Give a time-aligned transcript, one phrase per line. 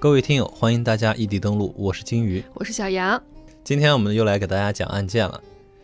[0.00, 3.22] 各位听友，欢迎大家异地登录，我是金鱼，我是小杨。
[3.62, 5.38] 今天我们又来给大家讲案件了。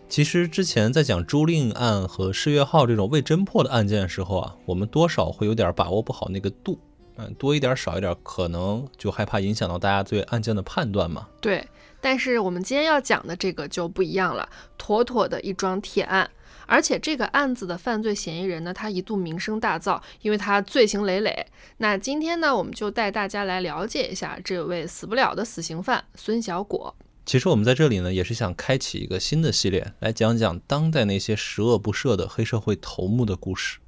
[0.09, 6.81] 其实之前在讲朱令案和世越号这种未侦破的案件的时候啊，我们多少会有点把握不好那个度，
[7.17, 11.29] 嗯，多一点少一点，可能就害怕影响到大家对案件的判断嘛。
[11.39, 11.63] 对，
[12.01, 16.27] 但是我们今天要讲的这个就不一样了，妥妥的一桩铁案。
[16.67, 21.47] 而且这个案子的犯罪嫌疑人呢，他一度名声大噪，因为他罪行累累。
[21.79, 26.95] 那今天呢，我们就带大家来了解一下这位死不了的死刑犯孙小果。
[27.25, 33.79] 其实我们在这里呢，也是想开启一个新的系列，来讲讲当代那些十恶不赦的黑社会头目的故事。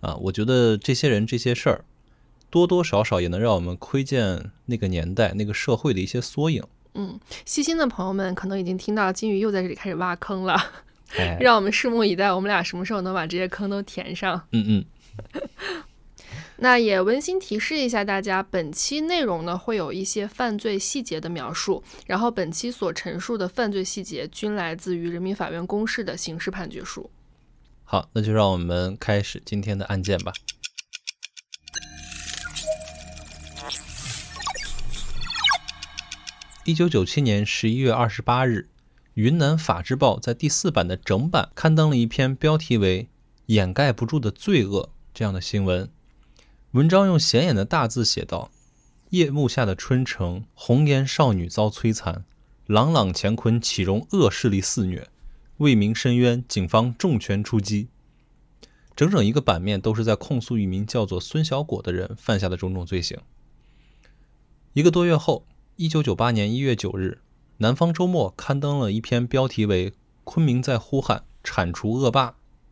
[0.00, 1.84] 啊，我觉得这些人这些事儿，
[2.50, 6.62] 多多少少也能让我们窥见那个年代那个社会的一些缩影。
[6.92, 10.54] 嗯，细心的朋友们可能已经听到金鱼又在这里开始挖坑了。
[11.16, 14.46] 哎，让我们拭目以待，我们俩什么时候能把这些坑都填上？
[14.52, 14.84] 嗯嗯。
[16.56, 27.10] 那也温馨提示一下大家，本期内容呢会有一些犯罪细节的描述，然后本期所陈述的犯罪细节均来自于人民法院公示的刑事判决书。
[27.82, 30.32] 好，那就让我们开始今天的案件吧。
[36.64, 38.68] 一九九七年十一月二十八日。
[39.14, 43.08] 云南法制报在第四版的整版刊登了一篇标题为
[43.46, 45.88] “掩盖不住的罪恶”这样的新闻。
[46.72, 48.50] 文章用显眼的大字写道
[49.10, 52.24] ：“夜幕下的春城，红颜少女遭摧残，
[52.66, 55.08] 朗朗乾坤岂容恶势力肆虐？
[55.58, 57.86] 为民申冤，警方重拳出击。”
[58.96, 63.20] 整整一个版面都是在控诉一名叫做孙小果的人犯下的种种罪行。
[64.72, 67.20] 一个多月后，一九九八年一月九日。
[67.64, 69.90] 南方周末刊登了一篇标题为
[70.22, 72.28] 《昆明在呼喊铲除恶霸》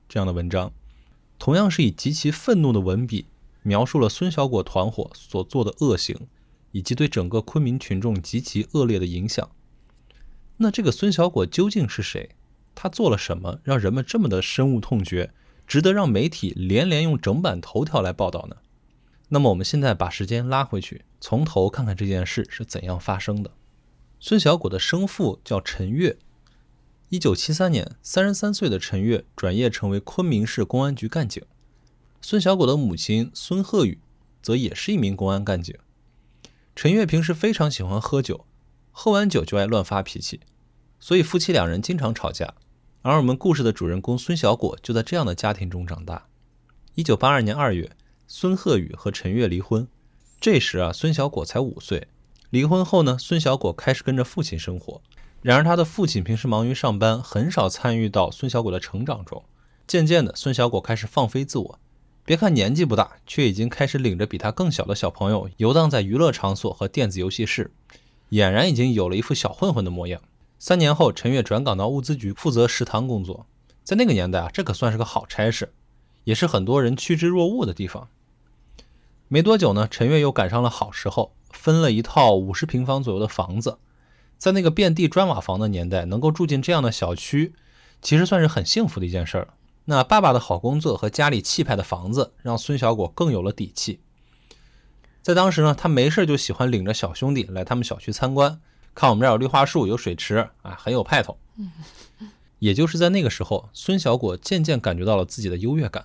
[0.07, 0.71] 这样的文章，
[1.39, 3.25] 同样是以极其愤怒的文笔
[3.63, 6.29] 描述了孙小果团伙所做的恶行，
[6.73, 9.49] 以及对整个昆明群众极其恶劣的影响。
[10.59, 12.37] 那这个孙小果究竟是谁？
[12.75, 15.33] 他做了什么，让人们这么的深恶痛绝，
[15.67, 18.57] 值得让媒体连连用整版头条来报道呢？
[19.31, 23.53] 那么我们现在把时间拉回去，从头看看这件事是怎样发生的。
[24.25, 26.17] 孙小果的生父叫陈月。
[27.09, 31.43] 一九七三年，三十三岁的陈月转业成为昆明市公安局干警。
[32.21, 33.99] 孙小果的母亲孙鹤宇
[34.41, 35.77] 则也是一名公安干警。
[36.77, 38.47] 陈月平时非常喜欢喝酒，
[38.93, 40.39] 喝完酒就爱乱发脾气，
[41.01, 42.55] 所以夫妻两人经常吵架。
[43.01, 46.29] 而我们故事的主人公孙小果就在这样的家庭中长大。
[46.95, 47.91] 一九八二年二月，
[48.29, 49.89] 孙鹤宇和陈月离婚，
[50.41, 52.07] 这时啊，孙小果才五岁。
[52.53, 55.01] 离婚后呢，孙小果开始跟着父亲生活。
[55.41, 59.43] 然而，他的父亲平时忙于上班，很少参与到孙小果的成长中。
[59.87, 61.79] 渐渐的，孙小果开始放飞自我。
[62.27, 67.71] 别看年纪不大，却已经开始领着比他更小的小朋友游荡在娱乐场所和电子游戏室，
[68.33, 70.21] 俨然已经有了一副小混混的模样。
[70.59, 73.47] 三年后，陈月转岗到物资局，负责食堂工作。
[73.83, 75.73] 在那个年代啊，这可算是个好差事，
[76.25, 78.11] 也是很多人趋之若鹜的地方。
[79.33, 81.33] 没多久呢，陈月又赶上了好时候。
[81.49, 83.79] 分了一套五十平方左右的房子，
[84.37, 87.55] 在那个遍地砖瓦房的年代，能够住进这样的小区，
[88.03, 89.55] 其实算是很幸福的一件事儿。
[89.87, 94.03] 那爸爸的好工作和家里气派的房子，让孙小果更有了底气。
[95.23, 98.61] 在当时呢，他没事就喜欢领着小兄弟来他们小区参观，
[98.95, 101.39] 看我们这儿有绿化树、有水池，啊，很有派头。
[102.59, 106.05] 也就是在那个时候，孙小果渐渐感觉到了自己的优越感。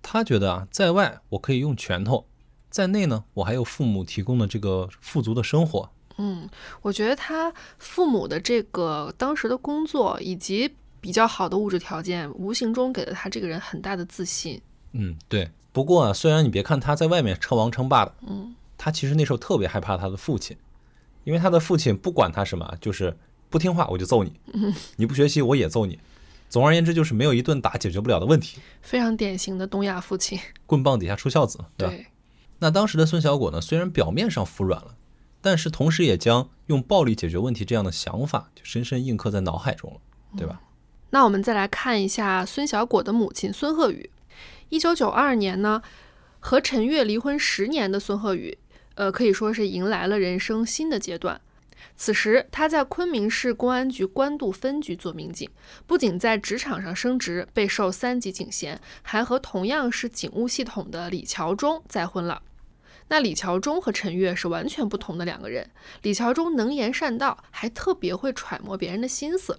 [0.00, 2.26] 他觉得啊，在外我可以用拳头。
[2.74, 5.88] 在内呢，我还有父母提供的这个富足的生活。
[6.18, 6.48] 嗯，
[6.82, 10.68] 我觉得他父母的这个当时的工作以及
[11.00, 14.60] 比较好的物质条件，无形中给了他这个人很大的自信。
[14.90, 15.48] 嗯，对。
[15.70, 20.56] 不过啊，虽然你别看他在外面称王称霸的，嗯，他其实那时候特别害怕他的父亲，
[21.22, 23.16] 因为他的父亲不管他什么，就是
[23.50, 24.32] 不听话我就揍你，
[24.96, 25.96] 你不学习我也揍你。
[26.48, 28.58] 总而言之，就是没有一顿打解决不了的问题。
[28.82, 31.94] 非常典型的东亚父亲，棍棒底下出孝子，对吧？
[32.64, 34.94] 那当时的孙小果呢，虽然表面上服软了，
[35.42, 40.00] 但是同时也将用暴力解决问题这样的想法就深深印刻在脑海中了，
[40.34, 40.62] 对吧？
[41.10, 44.08] 那我们再来看一下孙小果的母亲孙鹤宇。
[44.70, 45.82] 一九九二年呢，
[46.40, 48.56] 和陈月离婚十年的孙鹤宇，
[48.94, 51.38] 呃，可以说是迎来了人生新的阶段。
[51.94, 55.46] 此时他在昆明市公安局官渡分局做民警，
[55.86, 62.40] 不仅在职场上升职，备受三级警衔，还和同样是警务系统的李桥忠再婚了。
[63.08, 65.70] 那李桥忠和陈月是完全不同的两个人。
[66.02, 69.58] 李桥忠能言善道，还特别会揣摩别人的心思。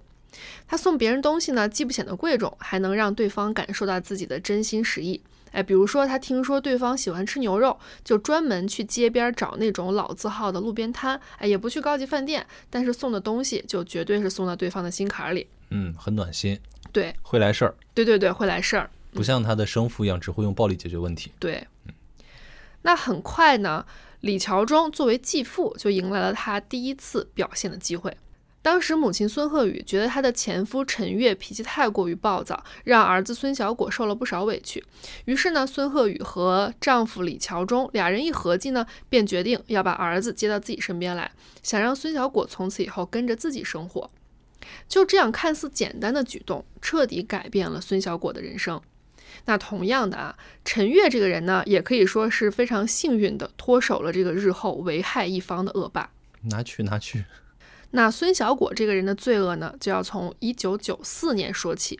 [0.68, 5.22] 他送别人东西呢，既不显得贵重，还能让对方感受到自己的真心实意。
[5.52, 15.48] 哎，比如说他听说对方喜欢吃牛肉，就专门去街边找那种老字号的路边摊，哎，也不去高级饭店，但是送的东西就绝对是送到对方的心坎里。
[15.70, 16.60] 嗯，很暖心，
[16.92, 21.32] 对，会来事儿，对对对，会来事儿，不像他的生父一样只会用暴力解决问题。
[21.40, 21.66] 对。
[22.86, 23.84] 那很快呢，
[24.20, 28.16] 李桥中作为继父就迎来了他第一次表现的机会。
[28.62, 34.84] 当时母亲孙鹤宇觉得她的前夫陈月脾气太过于暴躁，让儿子孙小果受了不少委屈。
[35.26, 41.32] 于是呢，孙鹤宇和丈夫李桥中俩人一合计呢，便决定要把儿子接到自己身边来，
[41.64, 44.10] 想让孙小果从此以后跟着自己生活。
[44.88, 48.80] 就这样看似简单的举动，彻底改变了孙小果的人生。
[49.46, 56.10] 那同样的啊，陈月这个人呢，也可以说是非常幸运的脱手了这个日后为害一方的恶霸。
[56.44, 57.26] 拿去拿去。
[57.92, 62.00] 那孙小果这个人的罪恶呢，就要从一九九四年说起。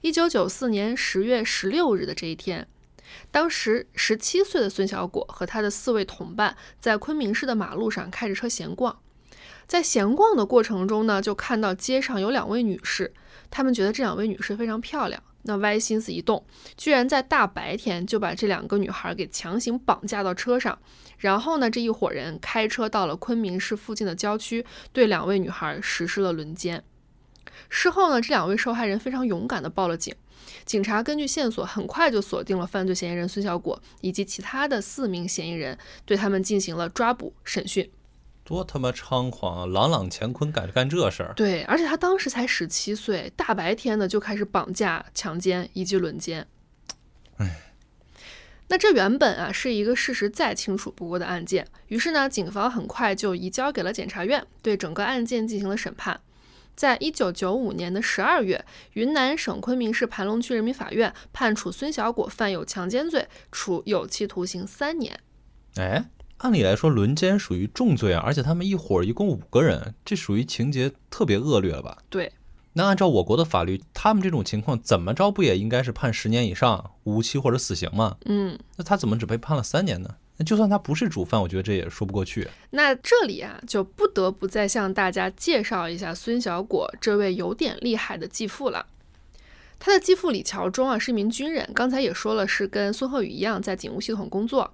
[0.00, 2.66] 一九九四年十月十六日的这一天，
[3.30, 8.98] 当时十七岁的孙小果和他的四位同伴在昆明市的马路上开着车闲逛，
[9.66, 13.12] 在闲逛的过程中呢，就看到街上有两位女士，
[13.50, 15.22] 他们觉得这两位女士非常漂亮。
[15.48, 16.44] 那歪心思一动，
[16.76, 20.78] 居然在大白天就把这两个女孩给强行绑架到车上，
[21.16, 26.84] 然后呢，这一伙人开车到了昆明市附近的郊区，对两位女孩实施了轮奸。
[27.70, 30.14] 事后呢，这两位受害人非常勇敢地报了警，
[30.66, 37.90] 警察根据线索很快就锁定了犯罪嫌疑人孙小果以及其他的四名嫌疑人，对他们进行了抓捕审讯。
[38.48, 39.66] 多他妈猖狂啊！
[39.66, 41.34] 朗朗乾坤敢干这事儿？
[41.36, 46.46] 对，而且他当时才十七岁，大白天的就开始绑架、强奸以及轮奸。
[47.36, 47.60] 哎，
[48.68, 56.18] 那这原本啊是一个事实再清楚不过的案件，于是呢，警方很快就移交给了检察院，对整个案件进行了审判。
[56.74, 58.64] 在一九九五年的十二月，
[58.94, 65.20] 云南省昆明市盘龙区人民法院判处孙小果犯有强奸罪，处有期徒刑三年。
[65.76, 66.06] 哎。
[66.38, 71.98] 按理来说，轮奸属于重罪啊，而且他们一伙儿一共五个人，这属于情节特别恶劣了吧？
[72.08, 72.32] 对。
[72.74, 78.16] 那按照我国的法律，他们这种情况怎么着不也应该是判十年以上无期或者死刑吗？
[78.26, 78.56] 嗯。
[78.76, 80.14] 那他怎么只被判了三年呢？
[80.36, 82.46] 那就算他不是主犯，我觉得这也说不过去。
[82.70, 88.86] 那这里啊，就不得不再向大家介绍一下孙小果这位有点厉害的继父了。
[89.80, 94.72] 他的继父李桥忠啊，是一名军人，刚才也说了，是跟孙鹤宇一样在警务系统工作。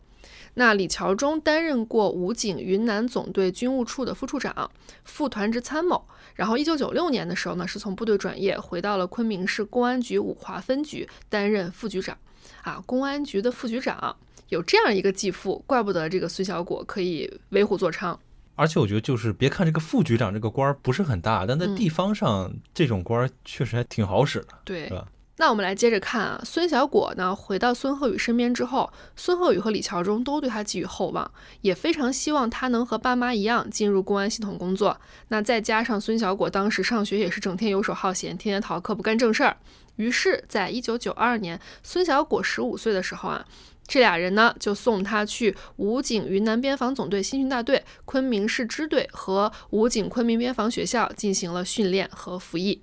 [0.55, 4.71] 那李桥忠担任过武警云南总队军务处的副处长、
[5.05, 12.17] 副团职参谋，然后一九九六年的时候呢，是从部队转业回到了昆明市公安局五华分局担任副局长。
[12.63, 14.17] 啊，公安局的副局长
[14.49, 18.17] 有这样一个继父，怪不得这个孙小果可以为虎作伥。
[18.55, 25.07] 而且我觉得，就是别看这个副局长这个官儿不是很大，但在地方上这种官儿确实还挺好使的，对，是吧？
[25.37, 31.29] 那我们来接着看啊，孙小果呢回到孙鹤宇身边之后，孙鹤宇和李桥中都对他寄予厚望，
[31.61, 35.01] 也非常希望他能和爸妈一样进入公安系统工作。
[35.29, 39.57] 那再加上孙小果当时上学也是整天游手好闲，天天逃课不干正事儿，
[39.97, 43.45] 于是，在一九九二年，孙小果十五岁的时候啊，
[43.89, 52.83] 这俩人呢就送他去武警云南边防总队新训大队、昆明市支队和武警昆明边防学校进行了训练和服役。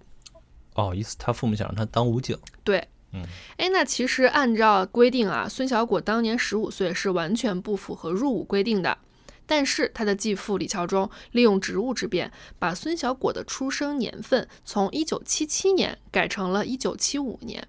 [0.82, 2.36] 哦，意思他父母想让他当武警。
[2.64, 3.22] 对，嗯，
[3.58, 8.98] 哎，那其实按照规定啊，孙小果当年十五岁是完全不符合入伍规定的。
[9.46, 17.68] 但是他的继父李桥忠利用职务之便，把孙小果的出生年份从一九七七年改成了一九七五年。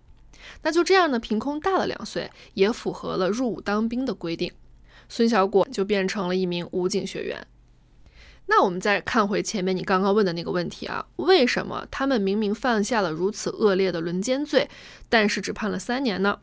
[0.62, 4.52] 那就这样呢，凭空大了两岁，也符合了入伍当兵的规定。
[5.08, 7.46] 孙小果就变成了一名武警学员。
[8.54, 14.68] 那我们再看回前面你刚刚问的那个问题啊，为什么他们明明犯下了如此恶劣的轮奸罪，
[15.08, 16.38] 但是只判了三年呢？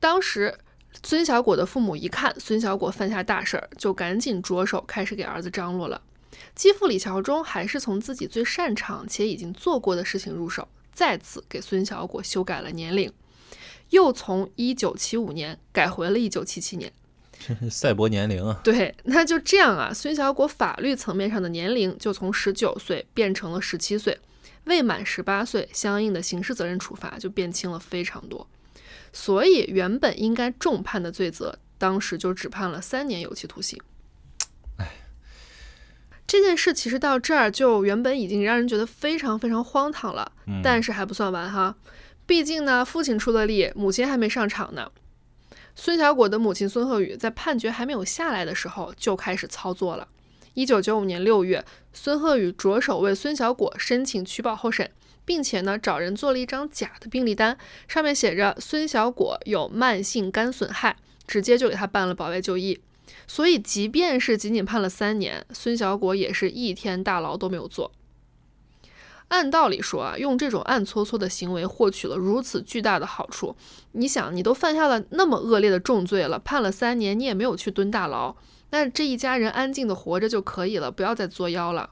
[0.00, 0.58] 当时
[1.04, 6.02] 孙小果的父母一看孙小果犯下大事儿，就赶紧着手开始给儿子张罗了。
[6.52, 13.12] 继父李桥忠还是从自己最擅长且已经做过的事情入手，再次给孙小果修改了年龄，
[13.90, 16.92] 又从一九七五年改回了一九七七年。
[17.70, 18.60] 赛博年龄啊！
[18.64, 19.92] 对，那就这样啊。
[19.92, 24.18] 孙小果法律层面上的年龄就从十九岁变成了十七岁，
[24.64, 28.46] 未满十八岁，相应的刑事责任处罚就变轻了非常多。
[29.12, 33.78] 所以原本应该重判的罪责，当时就只判了三年有期徒刑。
[34.78, 34.88] 哎，
[36.26, 40.32] 这件事其实到这儿就原本已经让人觉得非常非常荒唐了，
[40.62, 41.76] 但是还不算完哈。
[42.24, 44.90] 毕竟呢，父亲出的力，母亲还没上场呢。
[45.74, 50.08] 孙小果的母亲孙鹤宇在判决还没有下来的时候就开始操作了。
[50.54, 54.90] 一九九五年六月，孙鹤宇着手为孙小果申请取保候审，
[55.24, 57.56] 并且呢找人做了一张假的病历单，
[57.88, 62.78] 上面写着孙小果有慢性肝损害，直接就给他办了保外就医。
[63.26, 67.90] 所以，即便是仅仅判了三年，孙小果也是一天大牢都没有坐。
[69.32, 73.56] 按道理说啊，用这种暗搓搓的行为获取了如此巨大的好处，
[73.92, 78.36] 你想，你都犯下了那么恶劣的重罪了，判了三年，你也没有去蹲大牢，
[78.68, 81.88] 那这一家人安静的活着就可以了，不要再作妖了。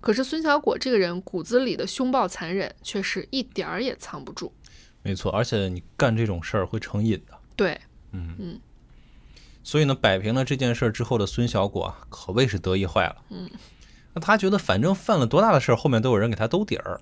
[0.00, 4.50] 可是孙小果这个人骨子里的凶暴残忍，却是一点儿也藏不住。
[5.02, 7.36] 没错，而且你干这种事儿会成瘾的。
[7.54, 7.78] 对，
[8.12, 8.60] 嗯嗯。
[9.62, 13.16] 所以呢，摆平了这件事之后的孙小果啊，可谓是得意坏了。
[13.28, 13.50] 嗯。
[14.18, 17.00] 那他觉得反正犯了多大的事儿，后面都有人给他兜底儿，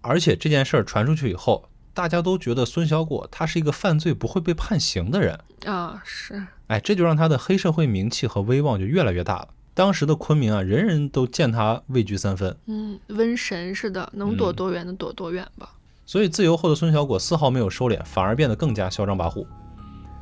[0.00, 9.48] 而且这件事儿传出去以后，大家都觉得孙小果他是一个犯罪不会被判刑的人啊，是，哎，这就让他的黑社会名气和威望就越来越大了。
[9.74, 15.74] 当时的昆明啊，人人都见他畏惧三分，嗯，瘟神似的，能躲多远的躲多远吧。
[16.06, 19.46] 所以自由后的孙小果丝毫没有收敛，反而变得更加嚣张跋扈。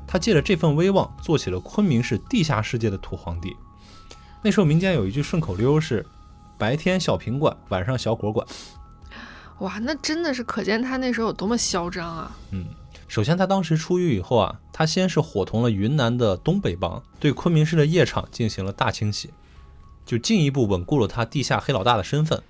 [0.09, 3.55] 他借着这份威望，做起了昆明市地下世界的土皇帝。
[4.43, 6.07] 那时候民间有一句顺口溜是
[6.59, 8.47] ：“白天小品馆，晚上小果馆。”
[9.61, 12.37] 哇，那真的是可见他那时候有多么嚣张啊！
[12.51, 12.67] 嗯，
[13.09, 19.31] 首先他当时出狱以后啊，他先是伙同了云南的东北帮，对昆明市的夜场进行了大清洗，
[20.05, 22.43] 就进一步稳固了他地下黑老大的身份。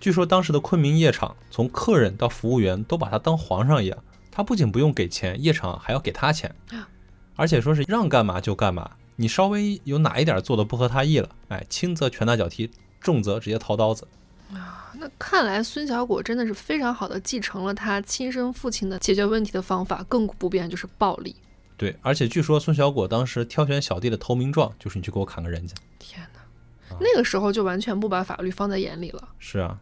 [0.00, 3.98] 据说当时的昆明夜场，从客人到服务员都把他当皇上一样，
[4.30, 6.54] 他不仅不用给钱，夜场还要给他钱，
[7.36, 8.92] 而且说是让干嘛就干嘛。
[9.16, 12.70] 你稍微有哪一点做的不合他意了，哎，轻则拳打脚踢，
[13.06, 14.06] 重则直接掏刀子。
[14.52, 21.36] 啊，那看来孙小果真的是非常好的继承了他亲生父亲的解决问题的方法，亘古不变就是暴力。
[21.76, 25.74] 对，而且据说孙小果当时挑选小弟的投名状就是你去给我砍个人家。
[25.98, 29.28] 天哪，那个时候就完全不把法律放在眼里了。
[29.38, 29.78] 是啊，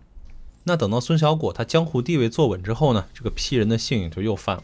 [0.64, 4.62] 那等到孙小果他江湖地位坐稳之后呢，这个批人的性就又犯了。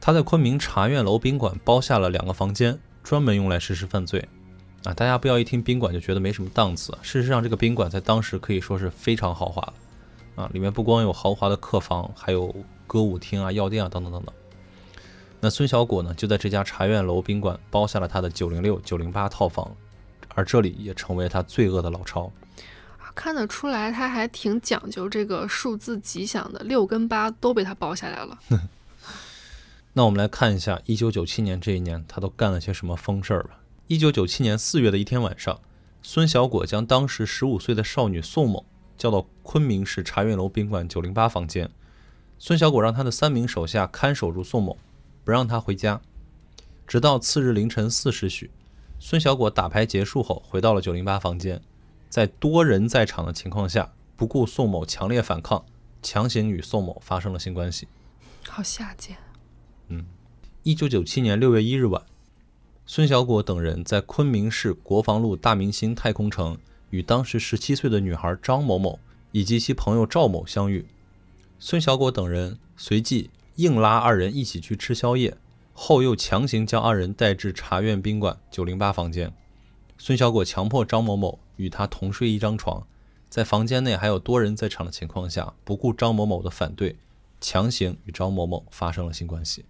[0.00, 2.78] 他在昆明茶苑楼宾馆包下了两个房间。
[3.04, 4.26] 专门用来实施犯罪，
[4.84, 6.96] 啊，大家不要一听宾馆就觉得没什么档次。
[7.00, 9.74] 事实上，这个宾馆在当时可以说是非常豪华了，
[10.42, 12.54] 啊，里面不光有豪华的客房，还有
[12.86, 14.34] 歌舞厅啊、药店啊等等等等。
[15.40, 19.74] 那孙小果呢，就在这家茶院楼宾馆包下了他的九零六、九零八套房，
[20.34, 22.30] 而这里也成为他罪恶的老巢。
[22.98, 28.38] 啊，看得出来他还挺讲究这个数字吉祥的，六跟八都被他包下来了。
[29.94, 33.60] 那我们来看一下，一九九七年这一年，他都干了些什么疯事儿吧。
[33.86, 35.60] 一九九七年四月的一天晚上，
[36.02, 38.64] 孙小果将当时十五岁的少女宋某
[38.96, 41.70] 叫到昆明市茶园楼宾馆九零八房间。
[42.38, 44.78] 孙小果让他的三名手下看守住宋某，
[45.22, 46.00] 不让他回家，
[46.86, 48.50] 直到次日凌晨四时许，
[48.98, 51.60] 孙小果打牌结束后回到了九零八房间，
[52.08, 55.62] 在多人在场的情况下，不顾宋某强烈反抗，
[56.00, 57.86] 强行与宋某发生了性关系。
[58.48, 59.18] 好下贱。
[59.88, 60.06] 嗯，
[60.62, 62.02] 一九九七年六月一日晚，
[62.86, 66.58] 孙小果等人在昆明市国防路大明星太空城
[66.90, 68.98] 与当时十七岁的女孩张某某
[69.32, 70.84] 以及其朋友赵某相遇。
[71.58, 75.34] 孙小果等人随即硬拉二人一起去吃宵夜，
[75.72, 79.32] 后又强行将二人带至茶苑宾馆九零八房间。
[79.96, 82.86] 孙小果强迫张某某与他同睡一张床，
[83.30, 86.96] 在房间内还有多人在场的情况下，不顾张某某的反对，
[87.40, 89.64] 强行与张某某发生了性关系。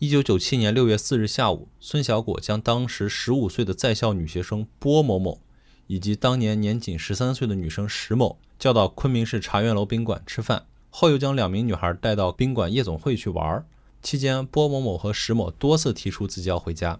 [0.00, 5.42] 一九九七年六月四日下午，孙小果将当时十五岁的在校女学生波某某，
[5.88, 13.62] 以及当年年仅十三岁的女生石某叫到昆明市茶园楼宾馆吃饭，后又将两名女孩带到宾馆夜总会去玩。
[14.00, 16.98] 期间，波某某和石某多次提出自己要回家，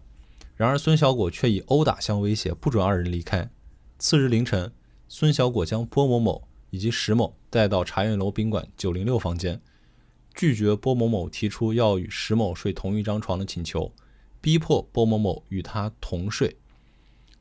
[0.55, 3.49] 然而孙小果却以殴打相威胁，不准二人离开。
[3.99, 4.71] 次日凌晨，
[5.09, 9.63] 孙小果将波某某以及石某带到茶园楼宾馆九零六房间。
[10.35, 13.93] 拒绝波某某提出要与石某睡同一张床的请求，
[14.41, 16.57] 逼迫波某某与他同睡。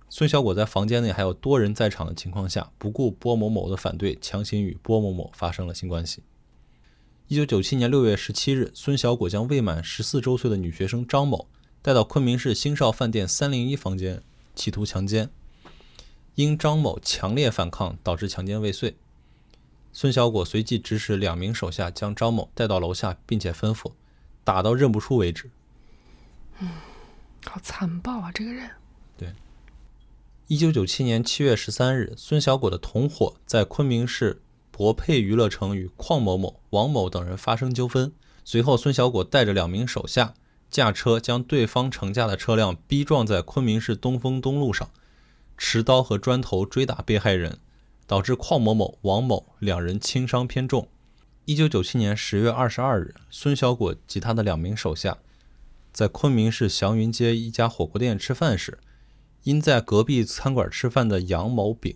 [0.09, 6.23] 孙小果在房间内还有多人在场的情况下，不顾波某某的反对，强行与波某某发生了性关系。
[7.27, 11.47] 一九九七年六月十七日，孙小果将未满十四周岁的女学生张某
[11.83, 14.23] 带到昆明市星少饭店三零一房间，
[14.55, 15.29] 企图强奸。
[16.33, 18.95] 因张某强烈反抗，导致强奸未遂。
[19.91, 23.91] 孙小果随即指使两名手下将张某带到楼下，并且吩咐
[24.43, 25.49] 打到认不出为止。
[26.59, 26.69] 嗯，
[27.45, 28.31] 好残暴啊！
[28.31, 28.69] 这个人。
[29.17, 29.33] 对。
[30.47, 34.41] 一九九七年七月十三日，孙小果的同伙在昆明市
[34.71, 38.11] 博沛娱乐城与邝某某、王某等人发生纠纷。
[38.43, 40.33] 随后，孙小果带着两名手下
[40.69, 44.89] 驾车将对方乘驾的车辆逼撞在昆明市东风东路上，
[45.57, 47.59] 持刀和砖头追打被害人。
[48.09, 50.89] 导致邝某某、王某两人轻伤偏重，
[51.45, 55.19] 一九九七年十月二十二日，孙小果及他的两名手下，
[55.93, 58.79] 在昆明市祥云街一家火锅店吃饭时，
[59.43, 61.95] 因在隔壁餐馆吃饭的杨某丙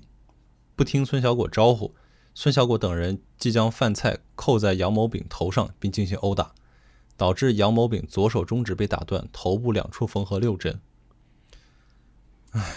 [0.75, 1.96] 不听孙小果招呼，
[2.36, 6.53] 孙小果等人即将饭菜扣在杨某丙头上，并进行殴打，
[7.17, 10.79] 导致杨某丙左手中指被打断，头部两处缝合六针。
[12.51, 12.72] 唉，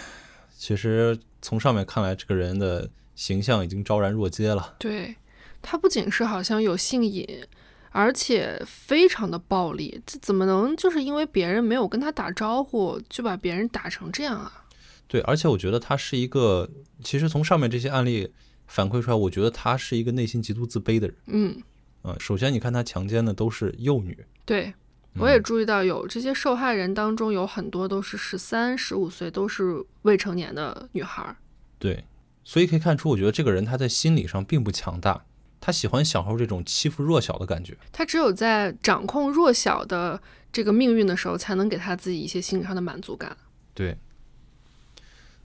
[0.57, 4.75] 其实从上面看来，这个人的形象已经昭然若揭了。
[4.79, 5.17] 对
[5.61, 7.43] 他不仅是好像有性瘾，
[7.89, 14.65] 而且非常的暴力，这怎么能就是因为别人没有跟他打招呼，就把别人打成这样啊？
[15.07, 16.69] 对，而且我觉得他是一个，
[17.03, 18.31] 其实从上面这些案例
[18.67, 21.17] 反馈出来，我觉得他是一个内心极度自卑的人。
[21.25, 21.63] 嗯，
[22.03, 24.73] 嗯，首先你看他强奸的都是幼女，对，
[25.17, 31.35] 我也注意到有这些受害人当中有很多都是十三、十五岁，都是未成年的女孩儿。
[31.79, 32.03] 对，
[32.47, 35.25] 所以可以看出，我觉得这个人他在心理上并不强大，
[35.59, 37.77] 他喜欢享受这种欺负弱小的感觉。
[37.91, 43.35] 他只有在掌控弱小的这个命运的时候，才能给他自己一些心理上的满足感。
[43.73, 43.97] 对。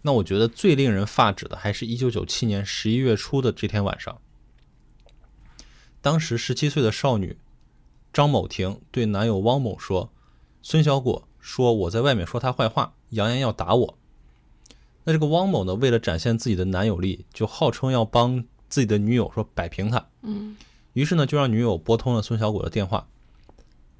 [0.03, 4.21] 那我觉得最令人发指的，还是一九九七年十一月初的这天晚上。
[6.01, 7.37] 当时十七岁的少女
[8.13, 10.13] 张某婷对男友汪某说
[10.63, 13.99] ：“孙小果说我在外面说他坏话，扬言要打我。”
[15.05, 20.07] 那这个汪某呢，为了展现自己的男友力，就号称要帮自己的女友说摆平他。
[20.23, 20.57] 嗯，
[20.93, 23.09] 于是呢，就让女友拨通了孙小果的电话。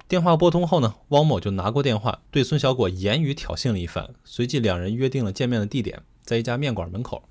[0.07, 7.23] 电话拨通后呢，汪某就拿过电话，对孙小果言语挑衅了一番，随即两人约定了见面的地点，在一家面馆门口。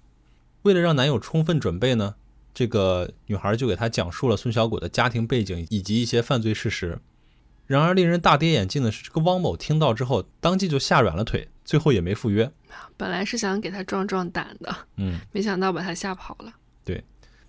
[0.63, 2.17] 为了让男友充分准备呢，
[2.53, 6.99] 这个女孩就给他讲述了孙小果的家庭背景以及一些犯罪事实。
[7.67, 12.51] 然而，令人大跌眼镜的是，这个汪某听到之后，当即就吓软了腿，最后也没赴约。
[12.97, 16.53] 本来是想给他壮壮胆的，嗯，没想到把他吓跑了。
[16.85, 17.05] 对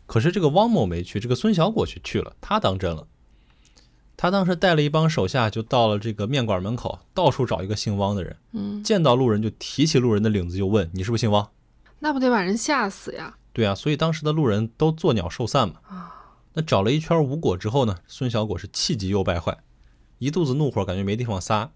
[0.06, 3.08] 可是这个汪某没去，这个孙小果去去了，他当真了。
[4.16, 8.38] 他当时带了一帮手下，就到了这个面馆门口，到处找一个姓汪的人。
[8.52, 11.52] 嗯，见到路人就提起路人的领子就问：“你是不是姓汪
[12.00, 15.76] 那不得把人吓死呀？？”对啊，所以当时的路人都作鸟兽散嘛。
[15.84, 16.10] 啊
[16.56, 19.58] 那找了一圈无果之后呢，孙小果是气急又败坏，
[20.20, 21.72] 一肚子怒火，感觉没地方撒。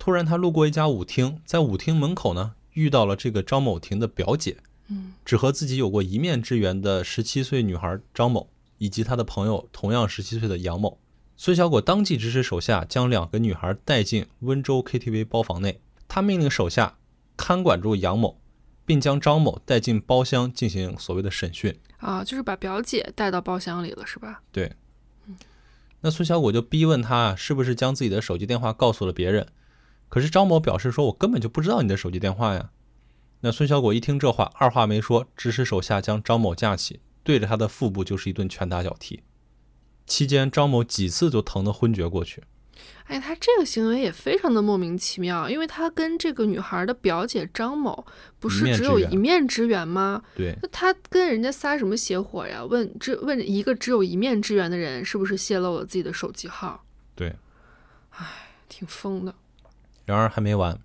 [0.00, 4.56] 突然他路过一家舞厅，在舞厅门口呢遇到了这个张某婷的表姐，
[4.88, 10.98] 嗯，只和自己有过一面之缘的十七岁女孩张某，以及她的朋友同样十七岁的杨某。
[11.36, 16.96] 孙小果当即指使手下将两个女孩带进温州 KTV 包房内，他命令手下
[17.36, 18.40] 看管住杨某，
[18.86, 21.78] 并将张某带进包厢进行所谓的审讯。
[21.98, 24.40] 啊，就是把表姐带到包厢里了，是吧？
[24.50, 24.72] 对，
[26.00, 29.46] 那孙小果就逼问他啊是不是将自己的手机电话告诉了别人，
[30.10, 32.70] 可是张某表示说：“我根本就不知道你的手机电话呀。”
[33.40, 39.22] 那孙小果一听这话，二话没说，指使手下将张某架起，对着他的腹部就是一顿拳打脚踢。
[40.04, 42.42] 期间，张某几次就疼得昏厥过去。
[43.04, 48.04] 哎，他这个行为也非常的莫名其妙，因为他跟这个女孩的表姐张某
[48.38, 50.22] 不是只有一面之缘吗？
[50.34, 52.64] 对，那他跟人家撒什么邪火呀？
[52.64, 56.84] 问这问一个只有一面之缘的人，是不是泄露了自己的手机号？
[57.14, 57.36] 对，
[58.10, 58.26] 哎
[58.68, 59.34] 挺疯的。
[60.10, 60.80] 然而还没完，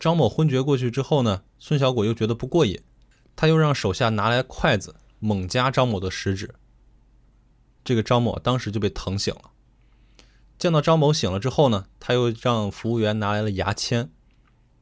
[0.00, 2.80] 张某昏厥过去之后呢，孙小果又觉得不过瘾，
[3.36, 6.54] 他又让手下拿来筷子猛夹张某的食指。
[7.84, 9.50] 这个张某当时就被疼醒了。
[10.56, 14.10] 见到张某醒了之后呢，他又让服务员拿来了牙签，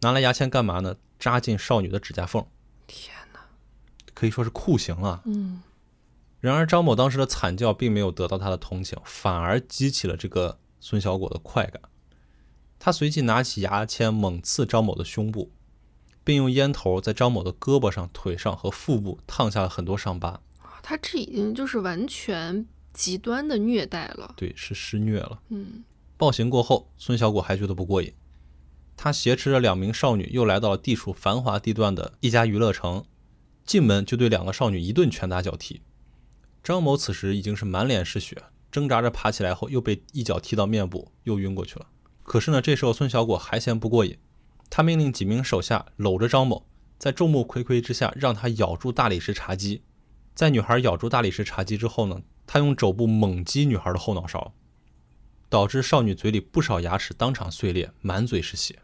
[0.03, 0.95] 拿来牙签干嘛呢？
[1.19, 2.47] 扎进少女的指甲缝，
[2.87, 3.41] 天哪！
[4.15, 5.23] 可以说是酷刑啊。
[5.25, 5.63] 嗯，
[6.39, 11.83] 然而张某当时的惨叫并没有得到他的同情，反而激起了这个孙小果的快感。
[12.85, 15.51] 他随即拿起牙签猛刺张某的胸部，
[16.23, 20.43] 并用烟头在张某的胳膊上、腿上和腹部烫下了很多伤疤。
[20.83, 24.35] 他这已经就是完全极端的虐待了。
[24.37, 25.41] 对，是施虐了。
[25.49, 25.83] 嗯，
[26.19, 28.13] 暴行过后，孙小果还觉得不过瘾，
[28.99, 33.07] 他挟持着两名少女，又来到了地处繁华地段的一家娱乐城，
[33.65, 35.81] 进门就对两个少女一顿拳打脚踢。
[36.63, 41.87] 张某此时已经是满脸是血，挣扎着爬起来后，又被一脚踢到面部，又晕过去了。
[42.25, 44.19] 可是呢，这时候孙小果还嫌不过瘾，
[44.69, 46.67] 他命令几名手下搂着张某，
[46.99, 49.83] 在众目睽睽之下让他咬住大理石茶几。
[50.35, 54.53] 在女孩咬住大理石茶几之后呢，他用肘部猛击女孩的后脑勺，
[55.49, 58.81] 导致少女嘴里不少牙齿当场碎裂，满嘴是血。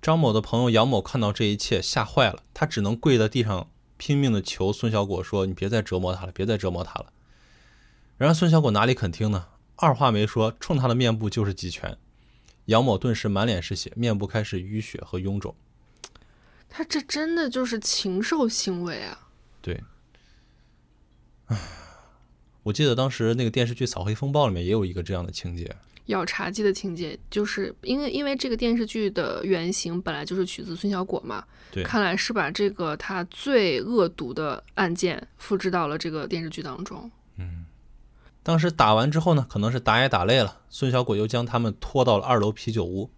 [0.00, 7.12] 张某的朋友杨某看到这一切，吓坏了，他只能跪在地上拼命的求孙小果说：“你别再折磨他了，别再折磨他了。”
[8.18, 9.46] 然而孙小果哪里肯听呢？
[9.76, 11.96] 二话没说，冲他的面部就是几拳。
[12.66, 15.54] 杨某顿时满脸是血，面部开始淤血和臃肿。
[16.68, 19.28] 他这真的就是禽兽行为啊！
[19.60, 19.82] 对，
[22.62, 25.74] 我记得当时那个电视剧《扫黑风暴》里面也有一个这样的情节。
[26.06, 37.10] 咬茶几的情节，就是因为因为这个电视剧的原型本来就是取自孙小果嘛，对看来是把这个他最恶毒的案件复制到了这个电视剧当中。
[38.42, 43.10] 当时打完之后呢，可能是打也打累了，孙小果又将他们拖到了二楼啤酒屋，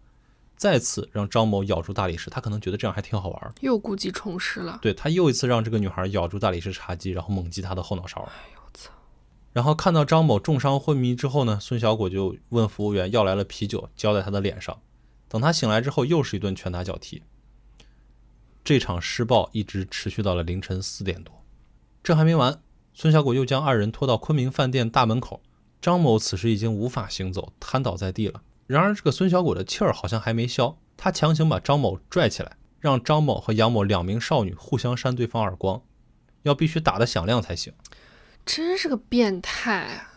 [0.56, 2.28] 再次让张某咬住大理石。
[2.28, 4.78] 他可能觉得这样还挺好玩儿，又故技重施了。
[4.82, 8.20] 对他又一次让这个女孩咬住大理石茶几，然后猛击她的后脑勺。
[8.22, 8.90] 哎呦我操！
[9.52, 14.78] 然后看到张某重伤昏迷之后呢，孙小果就问服务员要来了啤酒，浇在他的脸上。
[15.28, 17.22] 等他醒来之后，又是一顿拳打脚踢。
[18.62, 21.34] 这场施暴一直持续到了凌晨四点多。
[22.02, 22.60] 这还没完，
[22.94, 25.42] 孙小果又将二人拖到昆明饭店大门口。
[25.82, 28.42] 张某此时已经无法行走，瘫倒在地了。
[28.66, 35.82] 然而，这个孙小果的气儿好像还没消，他强行把张某拽起来，让张某和杨某两名少女互相扇对方耳光，
[36.44, 37.74] 要必须打得响亮才行。
[38.46, 40.14] 真是个变态啊！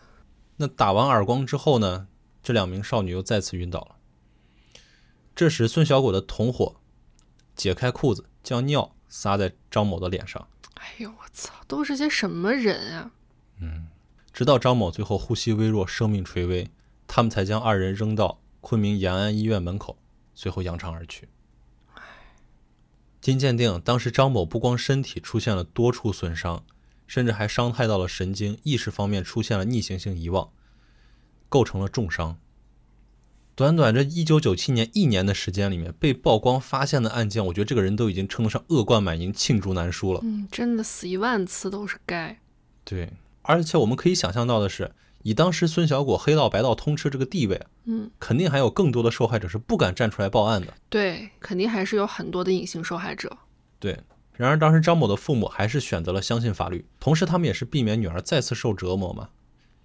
[0.56, 2.08] 那打完耳光之后呢，
[2.42, 3.96] 这两名少女又再次晕倒了。
[5.36, 6.78] 这时，孙小果的同伙
[7.56, 10.48] 解开裤子，将尿撒在张某的脸上，
[10.80, 13.12] 哎呦我操，都是些什么人啊？
[13.60, 13.88] 嗯
[14.32, 16.70] 直到张某最后呼吸微弱，生命垂危，
[17.08, 19.98] 他们才将二人扔到昆明延安医院门口，
[20.36, 21.28] 随后扬长而去。
[23.20, 26.64] 经鉴定，当时张某不光身体出现了多处损伤，
[27.08, 30.52] 甚至还伤害到了神经，意识方面出现了逆行性遗忘，
[31.50, 32.38] 构成了重伤。
[33.58, 40.20] 短短这一九九七年一年的时间里面，被曝光发现的案件，我觉得这个人都已经称得上恶贯满盈、罄竹难书了。
[40.24, 42.38] 嗯，真的死一万次都是该。
[42.84, 44.92] 对，而且我们可以想象到的是，
[45.24, 50.72] 以当时孙小果黑道白道通吃这个地位，嗯，肯定还有更多的受害者是不敢站出来报案的。
[50.88, 53.36] 对，肯定还是有很多的隐形受害者。
[53.80, 54.00] 对，
[54.34, 59.30] 然而当时张某的父母还是选择了相信法律，同时他们也是避免女儿再次受折磨嘛，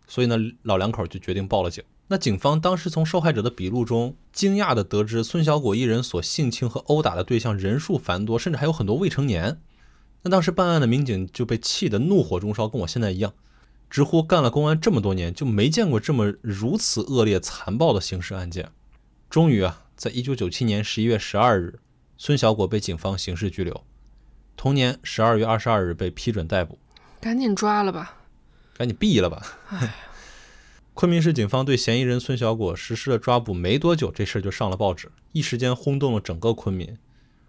[0.07, 1.83] 所以呢，老两口就决定报了警。
[2.13, 9.63] 那警方当时从受害者的笔录中，惊讶地得知孙小果一人所性侵和殴打的对象人数繁多，甚至还有很多未成年。
[10.21, 13.33] 那当时办案的民警就被气得怒火中烧，跟我现在一样，
[13.89, 18.71] 直呼干了公安这么多年就没见过这么如此恶劣残暴的刑事案件。
[19.31, 21.79] 终于啊，在一九九七年十一月十二日，
[22.19, 23.83] 孙小果被警方刑事拘留。
[24.55, 26.79] 同年十二月二十二日被批准逮捕，
[27.23, 28.19] 赶紧抓了吧！
[28.77, 29.43] 赶紧毙了吧！
[30.95, 36.99] 昆明市警方对嫌疑人孙小果实施了抓捕，没多久这事儿就上了报纸，一时间轰动了整个昆明。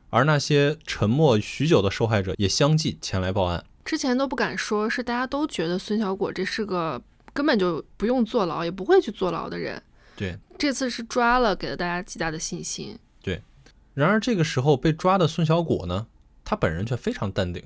[0.09, 3.65] 而那些沉默许久的受害者也相继前来报案。
[3.83, 7.01] 之前都不敢说，是大家都觉得孙小果这是个
[7.33, 9.81] 根本就不用坐牢，也不会去坐牢的人。
[10.15, 12.97] 对，这次是抓了，给了大家极大的信心。
[13.21, 13.41] 对
[13.93, 16.07] 然而这个时候被抓的孙小果呢，
[16.45, 17.63] 他本人却非常淡定，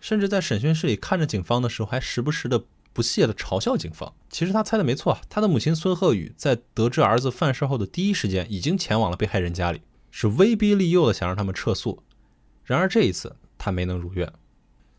[0.00, 2.62] 甚至在审讯室里看着警方的时候，还时不时的
[2.96, 4.14] 不屑地嘲笑警方。
[4.30, 12.02] 其实他猜的没错，他的母亲孙鹤宇在得知儿子犯事后的第一时间，已经前往了被害人家里，是威逼利诱的想让他们撤诉。
[12.64, 14.32] 然而这一次他没能如愿。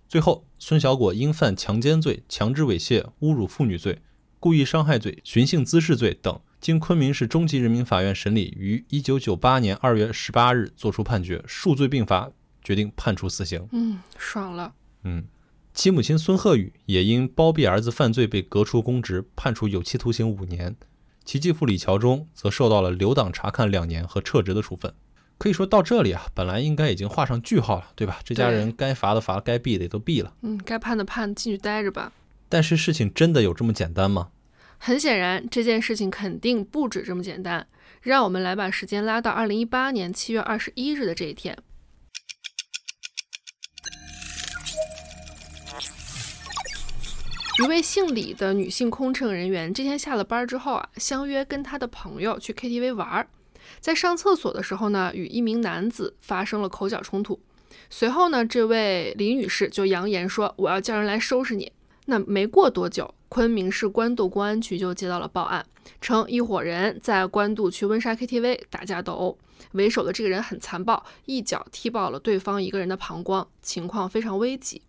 [0.07, 3.99] 最后，孙小果因犯强奸罪、强制猥亵、侮辱妇女罪、
[4.39, 12.29] 故意伤害罪、寻衅滋事罪等，经昆明市中级人民法院审理，于一九九八年二月十八日作出判决，数罪并罚，
[12.63, 13.67] 决定判处死刑。
[13.71, 14.73] 嗯，爽了。
[15.03, 15.25] 嗯，
[15.77, 20.75] 其母亲孙鹤宇也因包庇儿子犯罪被革除公职，判处有期徒刑五年。
[21.23, 24.91] 其继父李桥忠则受到了留党察看两年和撤职的处分。
[25.37, 28.19] 可以说到这里啊，本来应该已经画上句号了，对吧？
[28.23, 30.33] 这家人该罚的罚，该毙的也都毙了。
[30.41, 32.11] 嗯，该判的判，进去待着吧。
[32.49, 34.29] 但是事情真的有这么简单吗？
[34.79, 37.67] 很显然，这件事情肯定不止这么简单。
[38.01, 41.55] 让我们来把时间拉到二零一八年七月二十一日的这一天。
[47.63, 53.27] 一位姓李的女性空乘人员，这天下了班之后啊，相约跟她的朋友去 KTV 玩儿。
[53.79, 57.39] 在上厕所的时候呢，与一名男子发生了口角冲突。
[57.89, 61.71] 随后呢，这位李女士就扬言说：“我要叫人来收拾你。”
[62.05, 65.65] 那没过多久，昆明市官渡公安局就接到了报案，
[65.99, 69.35] 称一伙人在官渡区温莎 KTV 打架斗殴，
[69.71, 74.83] 为首的这个人很残暴，一脚踢爆了对方一个人的膀胱，情况非常危急。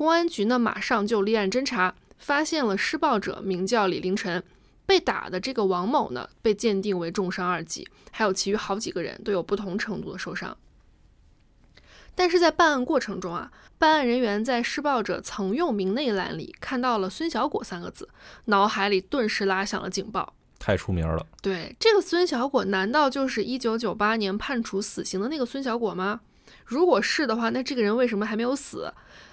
[0.00, 4.42] 公安局呢，马上就立案侦查，发现了施暴者名叫李凌晨，
[4.86, 10.56] 被打的这个王某呢，被鉴定为重伤二级，还有其余好几个人都有不同程度的受伤。
[12.14, 18.08] 但是在办案过程中啊，办案人员在施暴者曾用名内栏里看到了“孙小果”三个字，
[18.46, 20.32] 脑海里顿时拉响了警报。
[20.58, 21.26] 太出名了。
[21.42, 26.22] 对，这个孙小果难道就是一九九八年判处死刑的那个孙小果吗？
[26.64, 28.90] 如果是的话，那这个人为什么还没有死？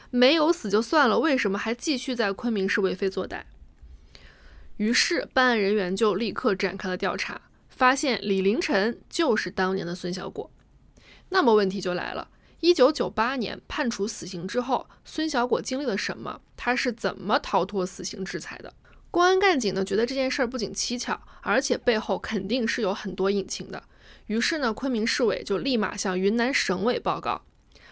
[0.10, 3.42] 没有死就算了，为什么还继续在昆明市为非作歹？
[4.78, 10.50] 于是办案人员就立刻展开了调查，发现李凌晨就是当年的孙小果。
[11.30, 16.42] 那么问题就来了：一九九八年判处死刑之后，孙小果经历了什么？
[16.56, 18.74] 他是怎么逃脱死刑制裁的？
[19.10, 23.84] 公安干警呢觉得这件事儿不仅蹊跷，而且背后肯定是有很多隐情的。
[24.28, 27.42] 于是呢，昆明市委就立马向云南省委报告。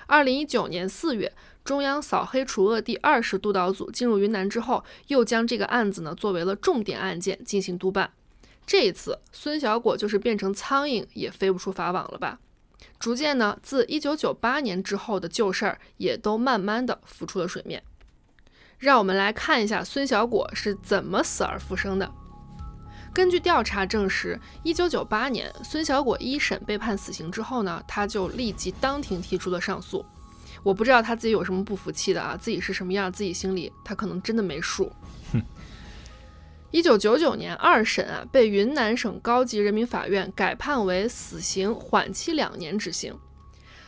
[0.08, 1.34] 二零一九年四月，
[1.66, 8.12] 中央扫黑除恶第二十督导组进入云南之后，又将这个案子呢作为了重点案件进行督办。
[8.68, 12.40] 这一次，孙小果就是变成苍蝇也飞不出法网了吧？
[13.00, 17.82] 逐渐呢，自一九九八年之后的旧事儿也都慢慢的浮出了水面。
[18.78, 22.12] 让我们来看一下孙小果是怎么死而复生的。
[23.12, 30.06] 根据调查证实，一九九八年孙小果一审被判死刑之后呢，他就立即当庭提出了上诉。
[30.66, 34.92] 我不知道他自己有什么不服气的啊，自己是什么样，自己心里他可能真的没数。
[36.72, 43.16] 一九九九年二审啊，被云南省高级人民法院改判为死刑缓期两年执行。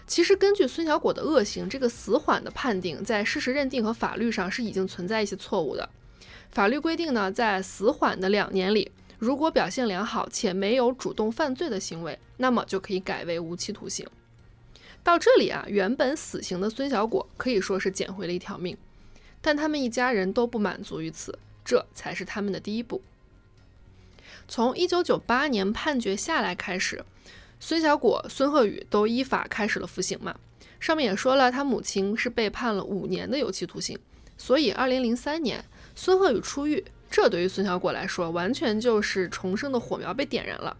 [0.06, 5.90] 其实根据孙小果的恶行，这个死缓的判定在事实认定和法律上是已经存在一些错误的。
[6.52, 8.92] 法律规定呢，在死缓的两年里。
[9.18, 14.08] 如果表现良好且没有主动犯罪的行为，那么就可以改为无期徒刑。
[15.08, 18.76] 到这里啊，原本死刑的孙小果可以说是捡回了一条命，
[19.39, 23.02] 但他们一家人都不满足于此，这才是他们的第一步。
[24.50, 27.06] 从一九九八年判决下来开始，
[27.58, 30.38] 孙小果、孙鹤宇都依法开始了服刑嘛。
[30.78, 33.98] 上面也说了，他母亲是被判了五年的有期徒刑，
[34.38, 35.63] 所以二零零三年
[35.96, 36.84] 孙鹤宇出狱。
[37.10, 40.76] 这对于孙小果来说，完全就是重生的火苗被点燃了。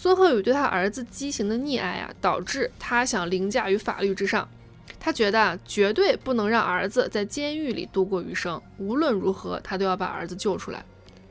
[0.00, 4.48] 孙鹤宇对他儿子畸形的溺爱啊，导致他想凌驾于法律之上。
[5.00, 10.84] 他觉得啊，绝对不能让儿子在监狱里度过余生，无论如何，他都要把儿子救出来。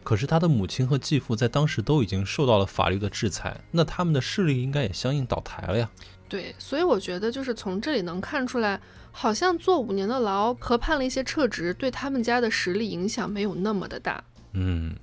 [0.04, 5.90] 可是他的母亲和继父在当时都已经受到了法律的制裁，那他们的势力应该也相应倒台了呀。
[6.28, 8.78] 对，所以我觉得就是从这里能看出来。
[9.14, 14.24] 好像坐五年的牢和判了一些撤职，对他们家的实力影响没有那么的大。
[14.52, 14.96] 嗯，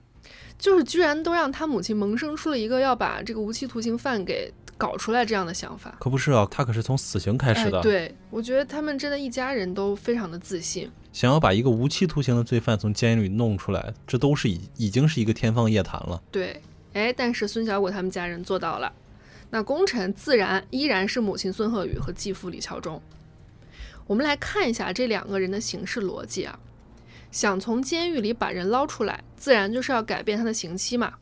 [0.59, 5.97] 就是居然都让他母亲萌生出了一个要把这个无期徒刑犯给搞出来这样的想法。
[6.01, 7.81] 可不是啊，他可是从死刑开始的。
[7.83, 16.23] 对，我觉得他们真的一家人都非常的自信，想要把一个无期徒刑的罪犯从监狱里弄出来，这都是已已经是一个天方夜谭了。
[16.31, 16.61] 对，
[16.93, 18.93] 哎，但是孙小果他们家人做到了，
[19.51, 23.01] 那功臣自然依然是母亲孙鹤宇和继父李桥忠。
[24.07, 26.59] 我们来看一下这两个人的行事逻辑啊，
[27.35, 31.15] 想从监狱里把人捞出来，自然就是要改变他的刑期嘛。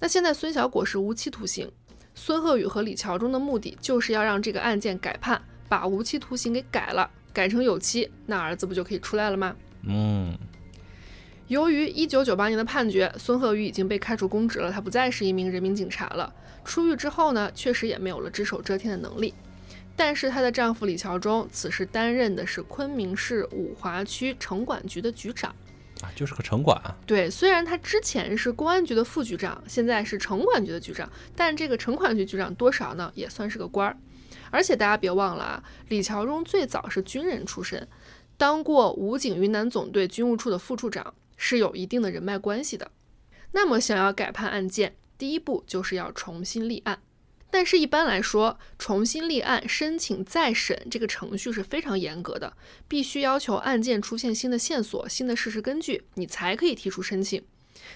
[0.00, 1.70] 那现在孙小果是无期徒刑，
[2.16, 9.54] 孙鹤宇和李桥忠的目的就是要让这个案件改判，把无期徒刑给改了，改成有期，那儿子不就可以出来了吗？
[9.84, 10.36] 嗯。
[11.46, 16.34] 由于一九九八年的判决，孙鹤宇已经被开除公职了，他不再是一名人民警察了。
[16.64, 19.32] 出狱之后呢，确实也没有了只手遮天的能力。
[20.00, 25.54] 但是她的丈夫李桥忠此时担任的是昆明市五华区城管局的局长，
[26.00, 26.80] 啊，就是个城管。
[27.06, 33.94] 对，虽然他之前是公安局的副局长，现在是城管局的局长，但这个城管局局长多少呢，也算是个官儿。
[34.50, 37.86] 而且大家别忘了啊，李桥忠最早是军人出身，
[38.38, 42.90] 当过武警云南总队军务处的副处长，是有一定的人脉关系的。
[43.52, 47.00] 那么想要改判案件，第一步就是要重新立案。
[47.50, 57.42] 但是，一般来说，重新立案、申请再审这个程序是非常严格的，必须要求案件出现新的线索、新的事实根据，你才可以提出申请。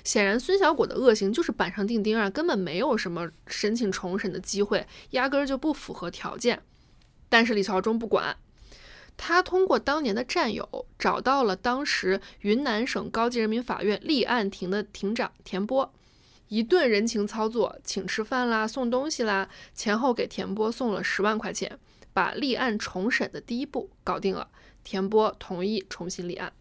[0.02, 6.60] 显然，孙小果的恶行就是板上钉钉啊，根本没有什么申请重审的机会，压根儿就不符合条件。
[7.28, 8.36] 但是李朝忠不管，
[9.16, 15.94] 他通过当年的战友找到了当时云南省高级人民法院立案庭的庭长田波。
[16.48, 21.78] 一顿人情操作，请吃饭啦，送东西啦，前后给田波送了十万块钱，
[22.12, 24.48] 把立案重审的第一步搞定了。
[24.84, 26.52] 田波同意重新立案。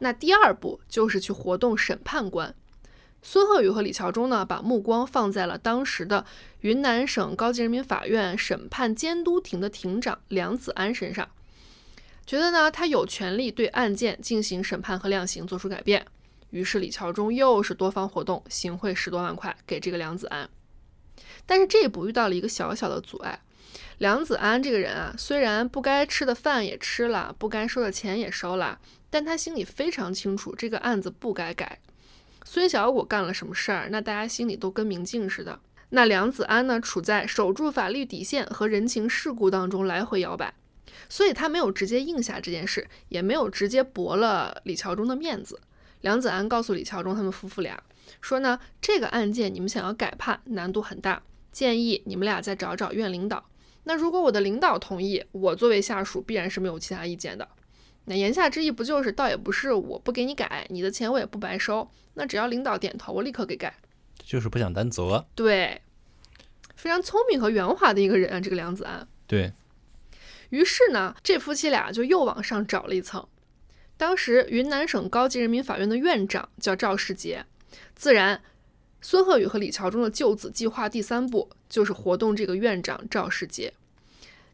[0.00, 2.54] 那第二步就是去活动审判官。
[3.22, 6.26] 孙鹤宇和李桥忠呢，把目光放在了当时的
[6.60, 11.28] 云南省高级人民法院审判监督庭的庭长梁子安身上，
[12.26, 16.06] 觉得呢，他有权利对案件进行审判和量刑做出改变。
[16.50, 20.48] 于是李桥忠又是多方活动，行贿十多万块给这个梁子安。
[21.44, 23.40] 但是这一步遇到了一个小小的阻碍。
[23.98, 28.78] 梁子安这个人啊，虽然不该吃的饭也吃了，不该收的钱也收了，
[29.08, 31.80] 但他心里非常清楚这个案子不该改。
[32.44, 35.58] 孙小果干了什么事儿，那大家心里都跟明镜似的。
[35.90, 40.54] 那梁子安呢，处在守住法律底线和人情世故当中来回摇摆，
[41.08, 45.60] 所以他没有直接应下这件事，也没有直接驳了李桥忠的面子。
[46.06, 47.82] 梁子安告诉李桥中他们夫妇俩
[48.20, 53.44] 说呢，这个案件你们想要改判难度很大，建议你们俩再找找院领导。
[53.82, 57.48] 那如果我的领导同意，我作为下属必然是没有其他意见的。
[58.04, 61.90] 那言下之意不就是，倒也不是我不给你改，你的钱我也不白收。
[62.14, 63.74] 那只要领导点头，我立刻给改。
[64.22, 65.26] 就是不想担责。
[65.34, 65.82] 对，
[66.76, 69.08] 非常聪明和圆滑的一个人啊，这个梁子安。
[69.26, 69.52] 对，
[70.50, 73.26] 于是呢，这夫妻俩就又往上找了一层。
[73.96, 77.46] 当时云南省高级人民法院的院长叫赵世杰，
[77.94, 78.42] 自然，
[79.00, 83.72] 孙鹤宇和李桥忠的救子计划第三步就是活动这个院长赵世杰。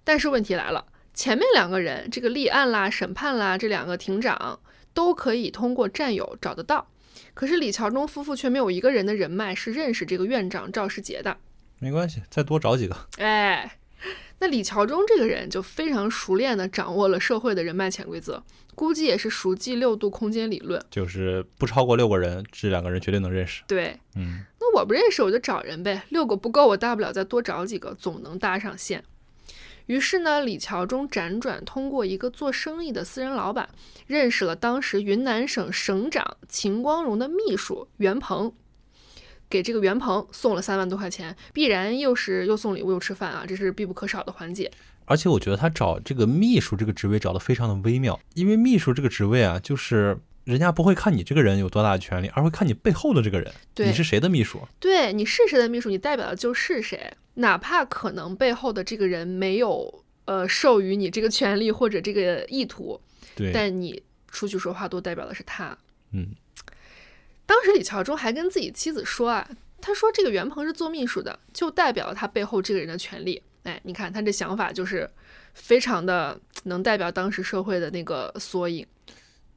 [0.05, 4.61] 但是问题来了，前面两个人，这个立案啦、审判啦，这两个庭长
[4.95, 6.89] 都可以通过战友找得到，
[7.35, 11.37] 可是李桥忠夫妇却没有一个人的人脉是认识这个院长赵世杰的。
[11.79, 12.97] 没关系，再多找几个。
[13.19, 13.79] 哎，
[14.41, 18.43] 那李桥忠这个人就非常熟练地掌握了社会的人脉潜规则，
[18.75, 20.85] 估计也是熟记六度空间理论。
[20.91, 23.63] 就是不超过六个人，这两个人绝对能认识。
[23.67, 29.05] 对，嗯，那我不认识我就找人呗，六个不够，我大不了再多找几个，总能搭上线。
[29.87, 33.69] 于是呢，李桥忠辗转通过一个做生意的私人老板，
[34.07, 38.53] 认识了当时云南省省长秦光荣的秘书袁鹏，
[39.53, 44.71] 给这个袁鹏送了三万多块钱，必然又是又送礼物又吃饭啊，这是必不可少的环节。
[45.05, 54.67] 而且我觉得他找这个秘书这个职位找的非常的微妙，因为秘书这个职位啊，就是人家不会看你这个人有多大的权利，而会看你背后的这个人，你是谁的秘书。
[54.81, 62.99] 对你是谁的秘书，你代表的就是谁，哪怕可能背后的这个人没有呃授予你这个权利或者这个意图，
[63.35, 65.77] 对，但你出去说话都代表的是他。
[66.13, 66.29] 嗯，
[67.53, 69.47] 当时李桥忠还跟自己妻子说啊，
[69.79, 73.43] 他说这个袁鹏是做秘书的，就代表了他背后这个人的权利。
[73.65, 75.07] 哎，你看他这想法就是
[75.53, 78.87] 非常的能代表当时社会的那个缩影。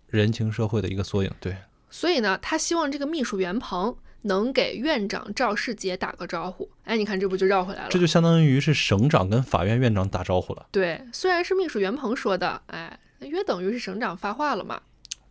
[0.08, 1.32] 人情社会的一个缩影。
[1.40, 1.56] 对，
[1.90, 6.70] 所以呢，他希望这个秘书袁鹏能给院长赵世杰打个招呼。
[6.84, 7.90] 哎，你看这不就绕回来了？
[7.90, 10.68] 这就相当于是省长跟法院院长打招呼了。
[10.70, 14.82] 对，虽然是秘书袁鹏说的，哎，那约等于是省长发话了嘛。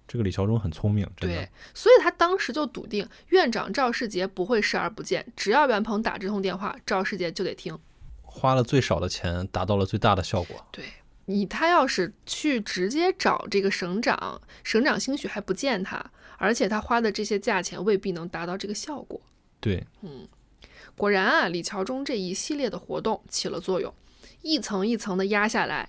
[0.06, 7.78] 这个李桥忠很聪明，真的对。，所以他当时就笃定院长赵世杰不会视而不见，只要袁鹏打这通电话，赵世杰就得听。
[8.22, 10.66] 花了最少的钱，达到了最大的效果。
[10.70, 10.84] 对
[11.26, 19.20] 你，他要是去直接找这个省长，省长兴许还不见他，而且他花的这些价钱未必能达到这个效果。
[19.58, 20.28] 对，嗯
[20.96, 23.92] 果然啊，李桥忠这一系列的活动起了作用，
[24.42, 25.88] 一层一层的压下来。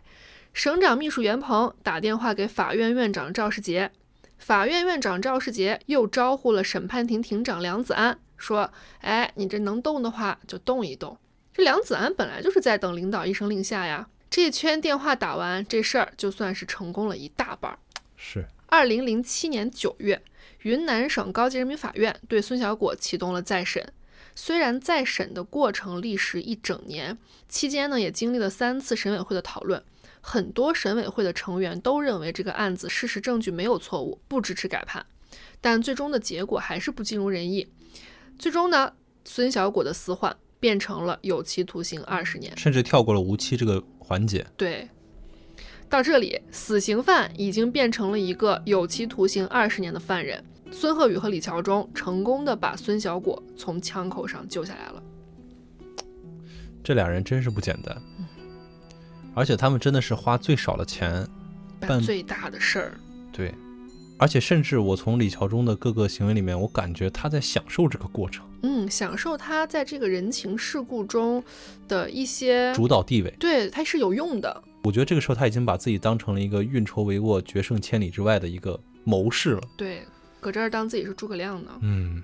[0.54, 3.91] 省长秘书袁鹏打电话给法院院长赵世杰，
[4.38, 8.71] 法院院长赵世杰又招呼了审判庭庭长梁子安，说
[9.02, 11.17] ：“哎，你这能动的话就动一动。”
[11.54, 14.08] 这梁子安本来就是在等领导一声令下呀。
[14.30, 17.80] 这一圈电话打完，这事儿就算是成功了一大半儿。
[18.17, 20.21] 是二零零七年九月，
[20.63, 23.93] 云南省高级人民法院对孙小果启动了再审。
[24.36, 27.17] 虽然再审的过程历时一整年，
[27.48, 29.82] 期间呢也经历了三次审委会的讨论，
[30.28, 35.06] 很多审委会的成员都认为这个案子事实证据没有错误，不支持改判，
[35.62, 37.72] 但最终的结果还是不尽如人意。
[38.40, 38.92] 最终呢，
[39.24, 42.52] 孙小果的死缓变成了有期徒刑二十年。
[42.58, 44.44] 甚至跳过了无期这个环节。
[44.58, 44.90] 对，
[45.88, 50.44] 到这里，死刑犯已经变成了一个有期徒刑二十年的犯人。
[50.72, 55.04] 孙鹤宇和李桥忠成功的把孙小果从枪口上救下来了。
[56.84, 57.96] 这俩人真是不简单，
[59.36, 61.28] 而且他们真的是花最少的钱，
[61.80, 62.93] 办办最大的事儿，
[63.34, 63.54] 对，
[64.17, 71.43] 而且甚至我从李桥忠的各个行为里面，我感觉他在享受这个过程，嗯，享受他在这个人情世故中
[71.88, 73.30] 的一些，主导地位。
[73.38, 74.64] 对，他是有用的。
[74.84, 79.62] 我觉得这个时候他已经把自己当成了一个运筹帷幄、决胜千里之外的一个谋士了。
[79.76, 80.03] 对，
[80.39, 81.72] 搁这儿当自己是诸葛亮呢。
[81.82, 82.24] 嗯，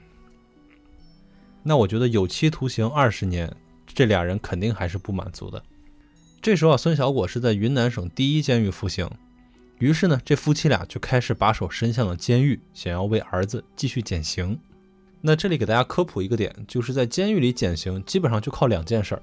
[1.61, 3.53] 那我觉得有期徒刑二十年，
[3.85, 5.61] 这俩人肯定还是不满足的。
[6.41, 9.07] 这时候啊，孙小果是在云南省第一监狱服刑，
[9.77, 14.59] 于是呢，这夫妻俩就开始把手伸向了监狱，想要为儿子继续减刑。
[15.21, 19.21] 那这里给大家科普一个点，就是在监狱里减刑，基本上就靠两件事儿：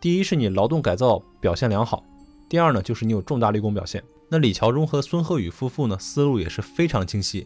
[0.00, 2.04] 第一是你劳动改造表现良好，
[2.48, 4.00] 第二呢就是你有重大立功表现。
[4.28, 7.44] 那李桥忠和孙鹤宇夫妇呢，思路也是非常清晰，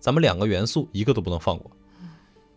[0.00, 1.70] 咱们两个元素一个都不能放过。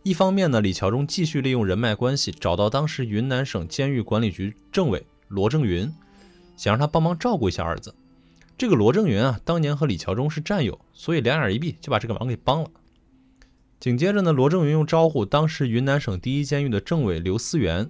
[0.04, 5.92] 一方面呢，李桥忠继续利用人脉关系，找到当时云南省监狱管理局政委罗正云，
[6.56, 7.94] 想让他帮忙照顾一下儿子。
[8.58, 12.70] 这个罗正云啊，当年和李桥忠是战友，所以两眼一闭就把这个忙给帮了。
[13.80, 17.88] 紧接着呢，罗正云又招呼当时云南省第一监狱的政委刘思源，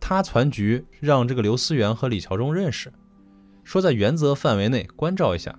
[0.00, 2.92] 他传局让这个刘思源和李桥忠认识，
[3.62, 5.56] 说在原则范围内关照一下，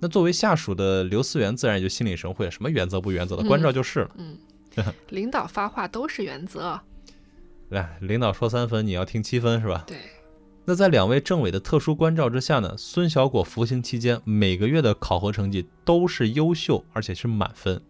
[0.00, 4.10] 那作为下属的刘思源自然也就心领神会，什么原则不原则的，关照就是了。
[4.16, 4.38] 嗯，
[5.10, 6.80] 领导发话都是原则。
[7.68, 9.84] 来，领导说三分，你要听七分，是吧？
[9.86, 9.98] 对。
[10.70, 17.82] 那在两位政委的特殊关照之下呢，孙小果服刑期间每个月的考核成绩都是优秀，而且是满分，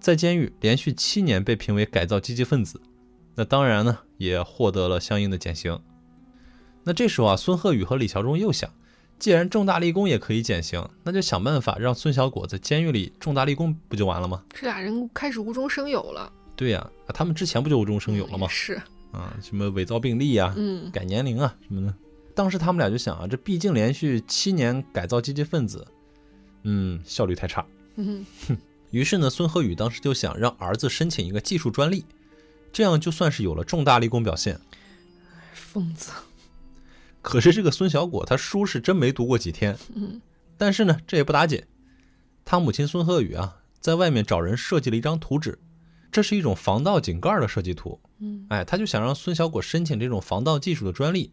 [0.00, 2.80] 在监狱连续七年被评为改造积极分子。
[3.36, 5.78] 那当然呢，也获得了相应的减刑。
[6.82, 8.68] 那这时候啊，孙鹤宇和李桥忠又想，
[9.20, 14.42] 既然重大立功也可以减刑，那就想办法让孙小果在监狱里重大立功，不就完了吗？
[14.52, 16.32] 这俩人开始无中生有了。
[16.56, 18.48] 对呀，他们之前不就无中生有了吗？
[18.50, 18.82] 是。
[19.14, 21.94] 啊，什么伪造病历啊，嗯，改年龄啊，什么的。
[22.34, 25.86] 当时他们俩就想啊，这毕竟连续七年改造积极分子，
[26.64, 27.64] 嗯，效率太差。
[27.96, 28.56] 嗯哼。
[28.90, 32.04] 于是呢，孙鹤宇当时就想让儿子申请一个技术专利，
[32.72, 34.60] 这样就算是有了重大立功表现。
[35.52, 36.10] 疯子。
[37.22, 39.76] 可是这个孙小果他书是真没读过几天。
[39.94, 40.20] 嗯。
[40.56, 41.64] 但是呢，这也不打紧，
[42.44, 45.58] 他母亲孙鹤宇啊，在外面找人设计了一张图纸。
[46.12, 51.32] 这是一种防盗井盖的设计图，嗯，哎，他就想让孙小果申请这种防盗技术的专利。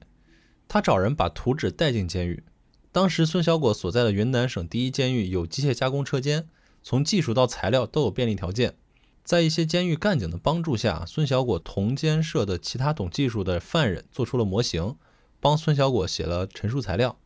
[0.68, 2.44] 他找人把图纸带进监狱。
[2.92, 6.48] 当时孙小果所在的云南省第一监狱有机械加工车间，
[6.82, 8.76] 从技术到材料都有便利条件。
[9.24, 14.96] 在一些监狱干警的帮助下，孙小果同监舍的其他懂技术的犯人做出了模型，
[15.40, 17.18] 帮孙小果写了陈述材料。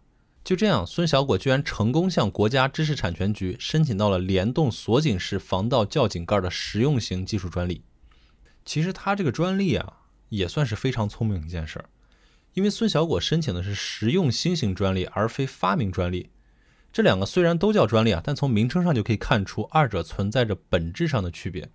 [0.44, 7.82] 就这样，孙小果居然成功向国家知识产权局申请到了联动锁紧式防盗窖井盖的实用型技术专利。
[8.66, 11.86] 其实他这个专利啊，也算是非常聪明一件事儿，
[12.54, 16.32] 因为孙小果申请的是实用新型专利，而非发明专利。
[16.92, 21.70] 这两个虽然都叫专利啊，但从名称上就可以看出二者存在着本质上的区别。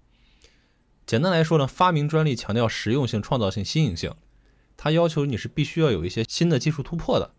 [1.07, 4.15] 简单来说呢，发明专利强调实用性、创造性、新颖性，
[4.77, 7.35] 它要求你是必须要有一些新的技术突破的。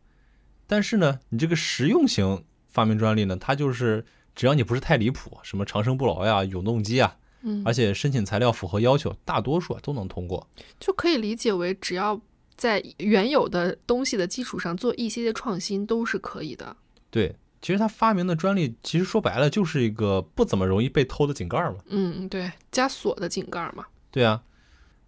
[0.67, 10.47] 但是呢，你这个实用型发明专利呢，它就是只要你不是太离谱，什么长生不老呀、永动机啊，嗯，而且申请材料符合要求，大多数都能通过，
[10.79, 12.19] 就可以理解为只要
[12.55, 16.75] 在原有的东西的基础上做一些些创新都是可以的。
[17.09, 21.77] 对，其实他发明的专利，其实说白了就是一个不怎么容易被偷的井盖嘛。
[21.87, 23.85] 嗯，对，加锁的井盖嘛。
[24.11, 24.43] 对啊，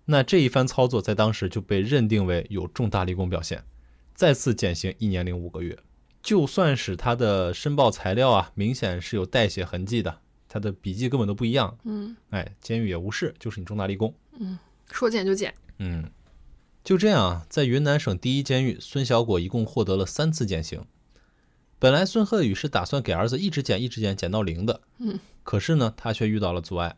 [0.06, 3.64] 那这一番操作在当时就被认定为有重大立功表现。
[4.16, 5.78] 再次减刑一年零五个月，
[6.22, 10.20] 就算是他的申报材料啊，明显是有代写痕迹的，
[10.54, 11.76] 他的笔记根本都不一样。
[11.84, 14.14] 嗯，哎，监狱也无视，就是你重大立功。
[14.38, 14.60] 嗯，
[14.92, 15.52] 说减就减。
[15.80, 16.12] 嗯，
[16.84, 20.86] 就这样啊，在云南省第一监狱，孙小果一共获得了三次减刑。
[21.80, 24.82] 本来孙鹤宇是打算给儿子一直减，一直减，减到零的。
[25.00, 26.98] 嗯，可是呢，他却遇到了阻碍。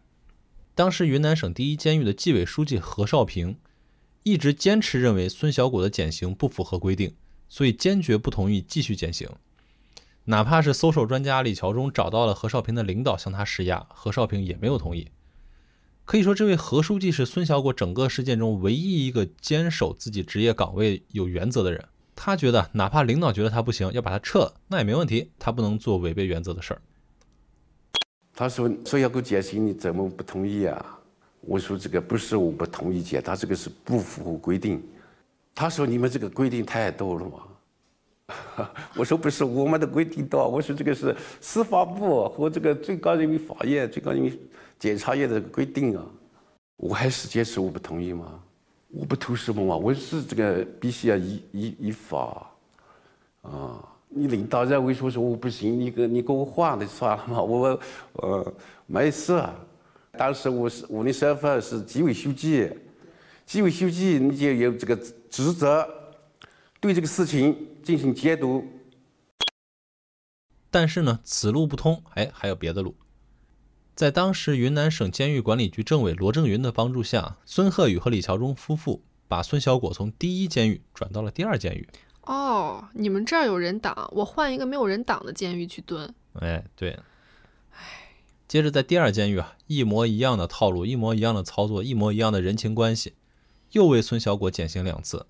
[0.75, 3.57] 当时云南省第一监狱的纪委书记何少平。
[4.27, 7.13] 一直坚持认为孙小果的减刑不符合规定，
[7.47, 9.29] 所以坚决不同意继续减刑。
[10.26, 15.09] 哪怕是搜手专家李桥忠找到了何少平的领导向他施压，何少平也没有同意。
[16.03, 21.84] 可以说，这位何书记是孙小果整个事件中唯一一个坚守自己职业岗位有原则的人。
[22.15, 25.32] 他觉得，哪怕领导觉得他不行，要把他撤了，那也没问题。
[25.38, 26.82] 他不能做违背原则的事儿。
[28.34, 30.99] 他说：“说要给我减刑，你怎么不同意啊？”
[31.41, 34.82] 我说这个不是我不同意减，他这个是不符合规定。
[35.53, 37.39] 他说你们这个规定太多了嘛。
[38.95, 44.39] 我说不是我们的规定多，我说这个是司法部和这个最高人民法院、最高人民
[44.80, 46.03] 检察院的规定啊。
[46.78, 48.39] 我还是坚持我不同意吗？
[48.89, 49.76] 我不图什么嘛？
[49.76, 52.49] 我是这个必须要依依依法
[53.41, 53.84] 啊。
[54.09, 57.41] 你领导认为说是我不行，你给你给我换的算了嘛。
[57.41, 57.80] 我
[58.13, 58.53] 呃
[58.86, 59.41] 没事。
[60.17, 62.69] 当时我是我的身份是纪委书记，
[63.45, 64.95] 纪委书记你就有这个
[65.30, 65.86] 职责，
[66.80, 67.55] 对这个事情
[67.86, 68.65] 进行解读。
[70.71, 72.95] 但是呢，此路不通，哎，还有别的路。
[73.93, 81.88] 在当时云南省监狱管理局政委罗正云的帮助下，孙鹤宇和李桥忠夫妇把孙小果从第一监狱转到了第二监狱。
[82.23, 86.13] 哦，你们这儿有人挡，我换一个没有人挡的监狱去蹲。
[86.33, 86.99] 哎，对。
[88.47, 93.13] 接着在第二监狱啊，一模一样的套路，一模一样的操作，一模一样的人情关系，
[93.71, 95.25] 又为孙小果减刑两次，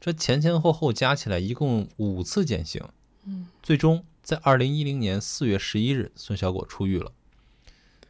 [0.00, 2.82] 这前前后后加起来一共五次减刑。
[3.26, 7.12] 嗯，最终在二零一零年四月十一日，孙小果出狱了。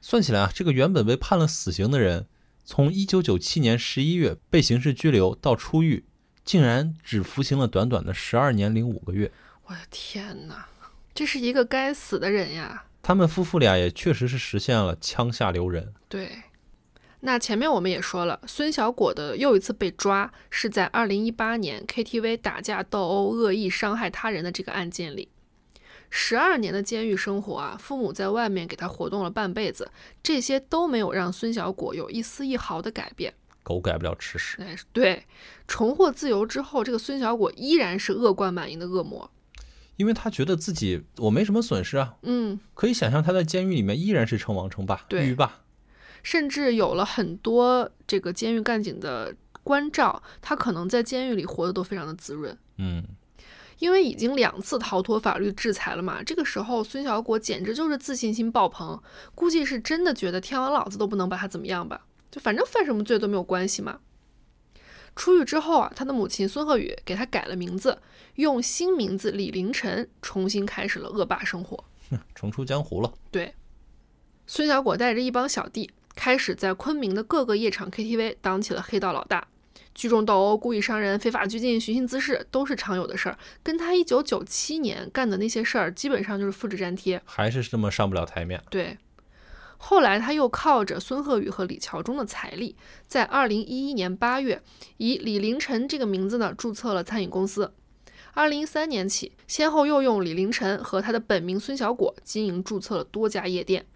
[0.01, 2.26] 算起来啊，这个原本被判了死刑的人，
[2.64, 6.05] 从一九九七年十一月被刑事拘留到出狱，
[6.45, 9.32] 竟然只服刑了短短的十二年零五个月。
[9.64, 10.68] 我的天哪，
[11.12, 12.84] 这是一个该死的人呀！
[13.03, 15.93] 他们夫妇俩也确实是实现了枪下留人。
[16.09, 16.30] 对，
[17.20, 25.28] 那前面我们也说了，孙小果的又一次被抓是在二零一八年 KTV 打架斗殴、恶意伤害他人的这个案件里。
[26.08, 29.90] 十二年的监狱生活啊，父母在外面给他活动了半辈子，
[30.22, 33.34] 这些都没有让孙小果有一丝一毫的改变。
[33.62, 34.56] 狗改不了吃屎。
[34.60, 35.24] 哎，对，
[35.68, 39.30] 重获自由之后，这个孙小果依然是恶贯满盈的恶魔。
[39.96, 45.60] 因为他觉得自己我没什么损失啊，嗯，可以想象他在监狱里面依然是称王称霸，对狱霸。
[46.22, 52.56] 甚至有了很多这个监狱干警的关照，他可能在监狱里活得都非常的滋润。
[52.78, 53.04] 嗯，
[53.78, 59.00] 因为已经两次逃脱法律制裁了嘛，这个时候孙小果简直就是自信心爆棚，
[59.34, 64.00] 估计是真的觉得天王老子都不能把他怎么样吧，就反正犯什么罪都没有关系嘛。
[65.16, 68.00] 出狱之后啊，他的母亲孙鹤宇给他改了名字，
[68.36, 71.84] 用新名字李凌晨重新开始了恶霸生活。
[72.34, 73.12] 重出江湖了。
[73.30, 73.54] 对，
[74.46, 79.48] 孙小果带着一帮小弟，开始在昆明的各个夜场 KTV 当起了黑道老大，
[79.94, 87.22] 聚众斗殴、故意伤人、非法拘禁、寻衅滋事都是常有的事儿，跟他一九九七年干的那些事儿基本上就是复制粘贴。
[87.24, 88.62] 还是这么上不了台面。
[88.68, 88.98] 对，
[89.78, 94.62] 后来他又靠着孙鹤宇和李桥中的财力，在二零一一年八月，
[94.98, 97.72] 以李凌晨这个名字呢注册了餐饮公司。
[98.32, 103.86] 二零一三年起，先后又用李凌晨和他的本名孙小果经营注册了多家夜店。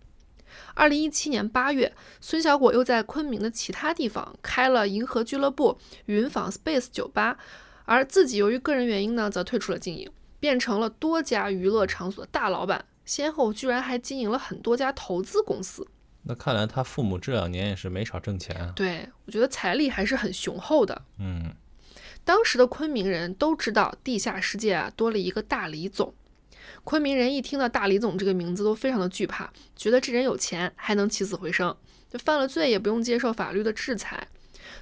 [0.75, 7.39] 二零一七年八月，孙小果又在昆明的其他地方开了银河俱乐部、云纺 Space 酒吧，
[7.85, 12.85] 而自己由于个人原因呢，则退出了经营，变成了多家娱乐场所的大老板。
[13.05, 15.87] 先后居然还经营了很多家投资公司。
[16.23, 18.73] 那看来他父母这两年也是没少挣钱啊。
[18.75, 21.03] 对我觉得财力还是很雄厚的。
[21.19, 21.53] 嗯，
[22.25, 26.15] 当时的昆明人都知道地下世界啊多了一个大李总，
[26.83, 31.77] 昆明人一听到大李总这个名字都非常的惧怕，觉得这人有钱还能起死回生，
[32.11, 34.29] 就犯了罪也不用接受法律的制裁。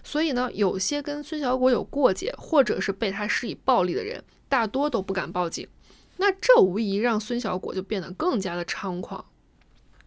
[0.04, 5.66] 所以呢，有些跟孙小果有过节，或者是被他施以暴力的人，大多都不敢报警。
[6.18, 9.24] 那这无疑让孙小果就变得更加的猖狂。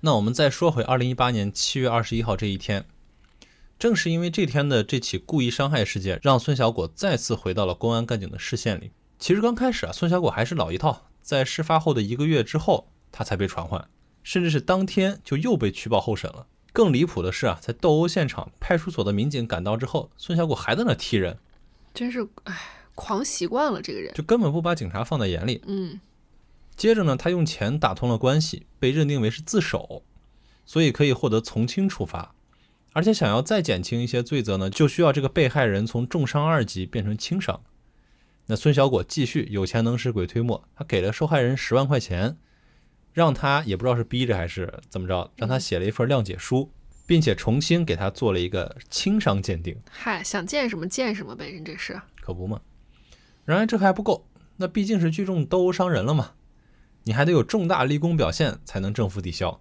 [0.01, 2.85] 那我们再说回二零一八年七月二十一号这一天，
[3.79, 8.91] 正是因为这天的这起故意伤害事件，让孙小果再次回到了公安干警的视线里。
[9.17, 13.87] 其实刚开始啊，孙小果还是老一套，在事发后的一个月之后，他才被传唤，
[14.21, 16.45] 甚至是当天就又被取保候审了。
[16.71, 21.39] 更离谱的是啊，在斗殴现场，派出所的民警赶到之后，孙小果还在那踢人，
[21.95, 22.55] 真是唉，
[22.93, 24.13] 狂习惯了这个人。
[24.13, 25.63] 就根本不把警察放在眼里。
[25.65, 25.99] 嗯，
[26.75, 30.03] 接着呢，他用钱打通了关系，被认定为是自首，
[30.63, 32.35] 所以可以获得从轻处罚。
[32.93, 37.63] 而且想要再减轻一些罪责呢，就需要这个被害人从重伤二级变成轻伤。
[38.47, 42.37] 那孙小果继续有钱能使鬼推磨，他给了受害人十万块钱，
[43.11, 46.71] 让他也不知道是逼着还是怎么着，让他写了一份谅解书，
[47.07, 49.75] 并且重新给他做了一个轻伤鉴定。
[49.89, 51.99] 嗨，想见什么见什么呗，人这是。
[52.21, 52.61] 可不嘛。
[53.45, 54.27] 然而这还不够，
[54.57, 56.33] 那毕竟是聚众斗殴伤人了嘛，
[57.03, 59.59] 你还得有重大立功表现才能正负抵消。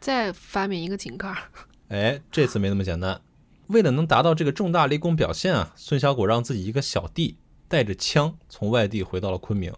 [0.00, 1.36] 再发明一个井盖儿。
[1.88, 3.20] 哎，这次没那么简单。
[3.66, 7.36] 为了能达到这个重大立功表现啊，孙小果让自己一个小弟
[7.72, 9.72] 带着枪从外地回到了昆明。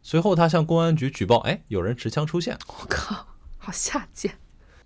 [0.00, 2.56] 随后他向公安局举报，哎，有人持枪出现。
[2.68, 3.26] 我靠，
[3.58, 4.38] 好下贱！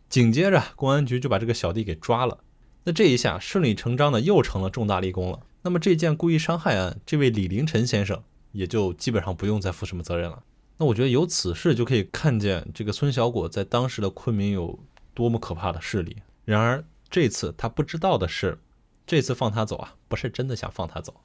[0.08, 2.38] 紧接着公安局就把这个小弟给抓了。
[2.84, 5.40] 那这一下顺理成章的又成了重大立功了。
[5.60, 8.22] 那么这件故意伤害案，这位李凌晨先生
[8.52, 10.42] 也就基本上不用再负什么责任了。
[10.78, 14.78] 那我觉得由此事就可以看见这个孙小果在当时的昆明有
[15.12, 16.16] 多么可怕的势力。
[16.46, 18.58] 然而这次他不知道的是，
[19.06, 21.20] 这次放他走啊，不是真的想放他走。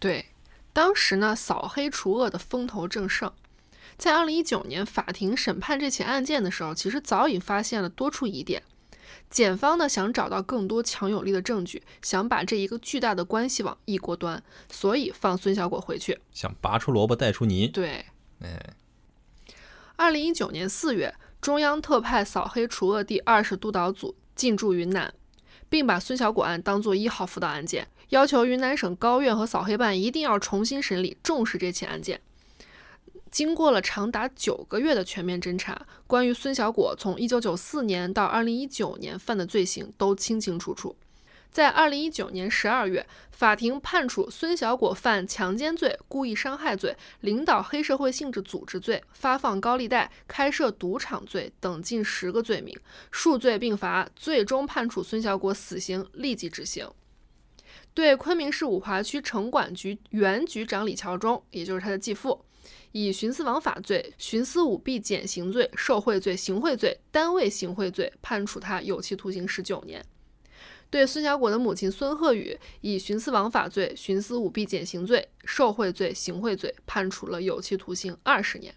[0.00, 0.24] 对，
[0.74, 3.32] 当时呢，扫黑除恶的风头正盛。
[3.96, 8.62] 在二零一九年法庭审判这起案件的时候，其实早已发现了多处疑点。
[9.30, 16.20] 检方呢想找到更多强有力的证据，想把这一个巨大的关系网一锅端，所以放孙小果回去。
[16.32, 17.68] 想拔出萝卜带出泥。
[17.68, 18.06] 对，
[18.40, 18.74] 哎，
[19.94, 25.14] 二零一九年四月，中央特派扫黑除恶第二十督导组进驻云南，
[25.68, 32.20] 并把孙小果案当做一号辅导案件，要求云南省高院和扫黑办一定要重新审理，重视这起案件。
[33.28, 40.94] 经过了长达九个月的全面侦查，关于孙小果从一九九四年到二零一九年犯的罪行都清清楚楚。
[41.50, 52.78] 在二零一九年十二月，法庭判处孙小果犯强奸罪、故意伤害罪、领导黑社会性质组织罪、发放高利贷、开设赌场罪等近十个罪名，
[53.10, 56.88] 数罪并罚，最终判处孙小果死刑，立即执行。
[57.94, 62.44] 对昆明市五华区城管局原局长李桥忠，也就是他的继父，
[62.90, 70.04] 以徇私枉法罪、徇私舞弊减刑罪、受贿罪、行贿罪、单位行贿罪，判处他有期徒刑十九年。
[70.90, 78.74] 对孙小果的母亲孙鹤宇，以徇私枉法罪、徇私舞弊减刑罪、受贿罪、行贿罪，判处了有期徒刑二十年。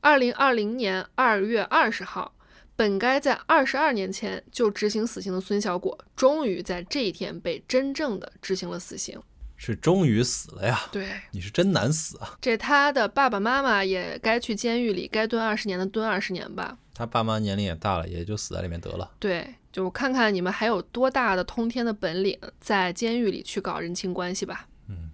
[0.00, 2.34] 二零二零年二月二十号，
[2.74, 9.20] 本该在二十二年前就执行死刑的孙小果，终于在这一天被真正的执行了死刑。
[9.56, 10.80] 是终于死了呀！
[10.90, 12.36] 对，你是真难死啊！
[12.40, 16.76] 这他的爸爸妈妈也该去监狱里，该蹲二十年的蹲二十年吧。
[16.92, 19.12] 他爸妈年龄也大了，也就死在里面得了。
[19.20, 24.66] 对，就看看你们还有多大的通天的本领，在监狱里去搞人情关系吧。
[24.88, 25.10] 嗯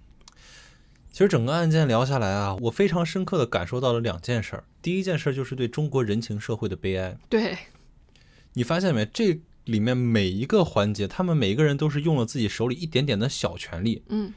[1.12, 4.64] 其实整个案件聊下来啊，我非常深刻的感受到了两件事儿。
[4.80, 7.16] 第一件事儿就是对中国人情社会的悲哀。
[7.28, 7.56] 对，
[8.54, 9.04] 你发现没？
[9.06, 14.32] 这里面每一个环节，他们每一个人都是用了自己手里一点点的小权利，嗯，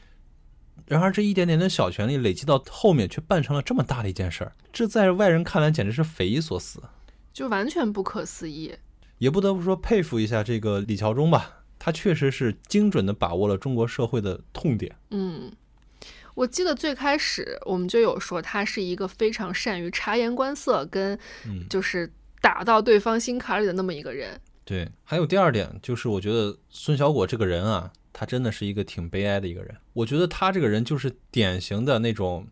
[0.88, 6.82] 然而这一点点的小权利累积到后面，却办成了这么大的一件事儿，这在外人看来简直是匪夷所思。
[7.32, 8.76] 就完全不可思议。
[9.20, 14.96] 也不得不说佩服一下这个李桥忠吧，他确实是精准的把握了中国社会的痛点。
[15.12, 15.52] 嗯，
[16.34, 24.40] 我记得最开始我们就有说他是一个非常善于察言观色，跟嗯就是打到对方心坎里的那么一个人。
[24.64, 29.76] 对，还有第二点就是，我觉得孙小果这个人啊，他真的是一个挺悲哀的一个人。
[29.94, 32.48] 我觉得他这个人就是典型的那种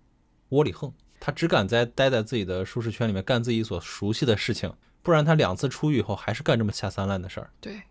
[0.50, 7.52] 窝里横，他只敢在待在自己的舒适圈里面干自己所熟悉的事情，不然他两次出狱以后还是干这么下三滥的事儿。
[7.62, 7.84] 对，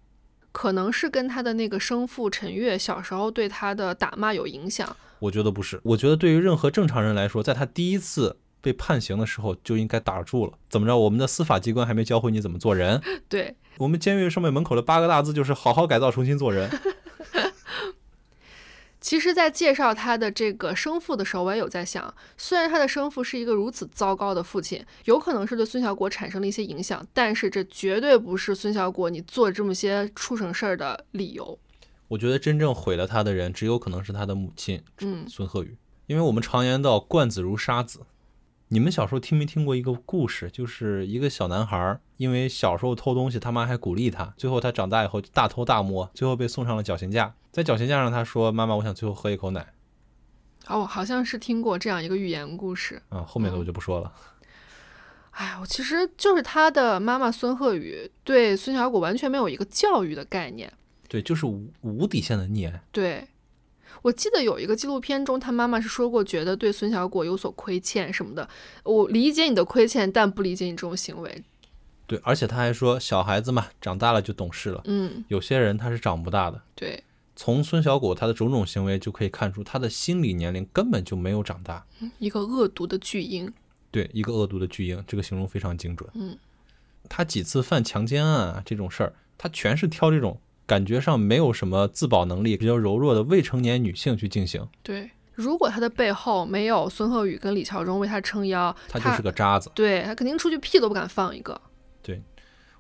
[0.53, 4.95] 可能是跟他的那个生父陈月小时候对他的打骂有影响。
[5.21, 10.53] 我觉得不是，我觉得对于任何正常人来说，在他第一次被判刑的时候就应该打住了。
[10.69, 10.97] 怎么着？
[10.97, 13.01] 我们的司法机关还没教会你怎么做人？
[13.29, 16.71] 对，我们监狱上面门口的八个大字就是“好好改造，重新做人”。
[19.01, 31.59] 其实，在介绍他的这个生父的时候，我也有在想，虽然他的生父是一个如此糟糕的父亲，有可能是对孙小果产生了一些影响，但是这绝对不是孙小果你做这么些畜生事儿的理由。
[32.09, 38.07] 我觉得真正毁了他的人，只有可能是他的母亲嗯，孙鹤宇，因为我们常言道“惯子如杀子”。
[38.71, 40.51] 你们小时候听没听过一个故事？
[40.51, 47.35] 就是一个小男孩儿，因为小时候偷东西，他妈还鼓励他，最后他长大以后大偷大摸，最后被送上了绞刑架。
[47.51, 49.73] 在绞刑架上，他说：“妈妈，我想最后喝一口奶。
[50.67, 54.13] 哦，我好像是听过这样一个寓言故事。”啊，后面的我就不说了。
[55.31, 60.71] 哎，我其实就是他的妈妈孙鹤宇对孙小果完全没有一个教育的概念。
[61.09, 62.81] 对，就是无无底线的溺爱。
[62.93, 63.27] 对，
[64.03, 68.49] 我记得有一个纪录片中，他妈妈是说过，觉得对孙小果有所亏欠什么的。
[68.85, 71.43] 我理解你的亏欠，但不理解你这种行为。
[72.07, 74.83] 对，而且他还说，小孩子嘛，长大了就懂事了。
[74.85, 76.63] 嗯，有些人他是长不大的。
[76.75, 77.03] 对，
[77.37, 81.87] 从孙小果他的种种行为就可以看出，他的心理年龄根本就没有长大。
[82.19, 83.53] 一个恶毒的巨婴。
[83.91, 86.09] 对，一个恶毒的巨婴，这个形容非常精准。
[86.15, 86.37] 嗯，
[87.09, 94.69] 他几次犯强奸案啊这种事儿，他全是挑这种感觉上没有什么自保能力、比较柔弱的未成年女性去进行。
[94.83, 99.73] 对，如果他的背后没有孙鹤宇跟李乔忠为他撑腰，他就是个渣子。
[99.75, 101.59] 对他肯定出去屁都不敢放一个。
[102.03, 102.23] 对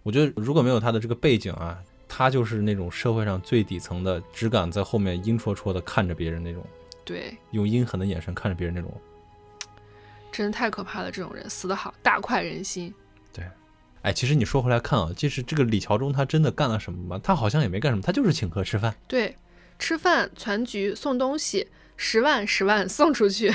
[0.02, 6.62] 我觉得如果没有他的这个背景啊，他就是那种社会上最底层的，只敢在后面阴戳戳的看着别人那种，
[7.06, 8.92] 对，用阴狠的眼神看着别人那种。
[10.30, 12.92] 真的太可怕了，这种人死得好，大快人心。
[14.02, 17.20] 哎，其实你说回来看啊，就是这个李桥忠他真的干了什么吗？
[17.22, 18.94] 他好像也没干什么，他就是请客吃饭。
[19.06, 19.36] 对，
[19.78, 23.54] 吃饭、攒局、送东西，十万十万送出去。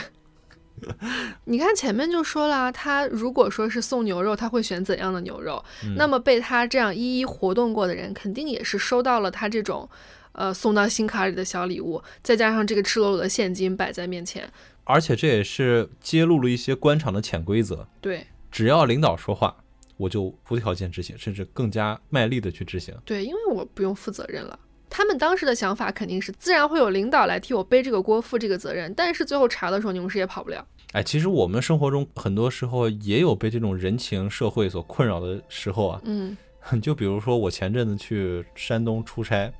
[1.45, 5.63] 你看前面就说了，他如果说是送牛肉，他会选怎样的牛肉？
[5.83, 9.87] 嗯那么被他这样一一活动过的人，肯定也是收到了他这种，
[10.33, 14.49] 呃，送到心坎里的小礼物，再加上这个赤裸裸的现金摆在面前。
[14.83, 19.62] 而且这也是揭露了一些官场的潜规则，对只要领导说话，
[19.97, 22.95] 我就无条件执行，甚至更加卖力的去执行。
[23.05, 24.57] 对，因为我不用负责任了。
[24.89, 28.93] 他们当时的想法肯定是，自然会有领导来替我背这个锅、负这个责任。
[28.93, 30.63] 但是最后查的时候，你们谁也跑不了。
[30.91, 36.01] 哎，其实我们生活中很多时候也有被这种人情社会所困扰的时候啊。
[36.05, 36.37] 嗯，
[36.79, 39.51] 就比如说我前阵子去山东出差，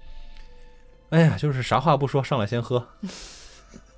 [1.10, 2.88] 哎呀，就是啥话不说，上来先喝。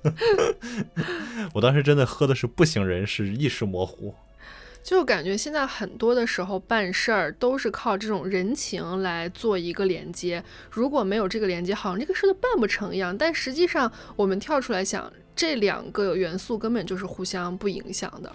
[1.52, 4.14] 我当时真的喝的是不省人事，意识模糊。
[4.86, 13.18] 就感觉现在很多的时候办事儿都是靠这种人情来做一个连接，如果没有这个连接，好像这个事儿都办不成一样。
[13.18, 18.32] 但实际上，我们跳出来想，这两个元素根本就是互相不影响的。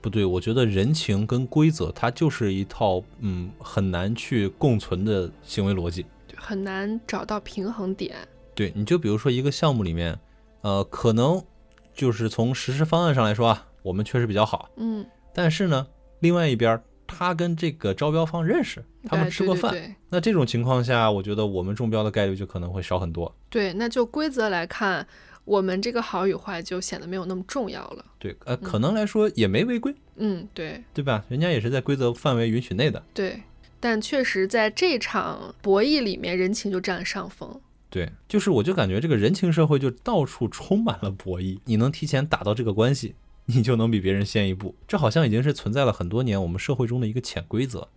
[0.00, 6.06] 不对，我觉得人情跟规则，它就是一套嗯很难去共存的行为逻辑。
[6.34, 8.16] 很难找到平衡点。
[8.54, 10.18] 对，你就比如说一个项目里面，
[10.62, 11.44] 呃，可能
[11.92, 15.86] 就是从实施方案上来说啊，我们确实比较好，嗯，但是呢，
[16.20, 23.34] 另外一边儿他跟这个招标方认识，他们哎吃过饭，对对对那这种情况下，我觉得我们中标的概率就可能会少很多。
[23.48, 25.06] 对，那就规则来看，
[25.44, 28.04] 我们这个好与坏就显得没有那么重要了。
[28.18, 31.24] 对，呃，可能来说也没违规，嗯，对对吧？
[31.28, 33.02] 人家也是在规则范围允许内的。
[33.12, 33.42] 对，
[33.80, 37.60] 但确实在这场博弈里面，人情就占了上风。
[37.88, 43.16] 对，就是我就感觉这个人情社会就到处充满了博弈，你能提前打到这个关系，
[43.54, 44.74] 你就能比别人先一步。
[44.86, 47.88] 这好像已经是存在了很多年我们社会中的一个潜规则。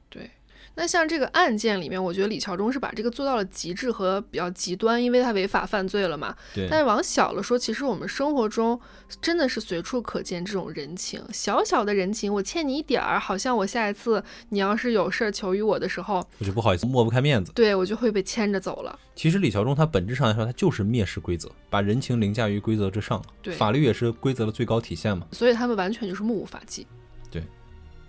[0.76, 0.84] 对。
[0.84, 6.36] 那像这个案件里面，我觉得李桥忠是把这个做到了极致和比较极端，因为他违法犯罪了嘛。
[6.54, 6.68] 对。
[6.70, 8.80] 但是往小了说，其实我们生活中
[9.22, 18.98] 真的是随处可见这种人情，小小的人情，我欠你一点儿，好像我下一次你要是有事儿求于我的时候，我就不好意思抹不开面子，对我就会被牵着走了。
[19.16, 23.22] 其实李桥忠他本质上来说，他就是蔑视规则，把人情凌驾于规则之上。
[23.42, 23.54] 对。
[23.54, 25.28] 法律也是规则的最高体现嘛。
[25.32, 26.88] 所以他们完全就是目无法纪。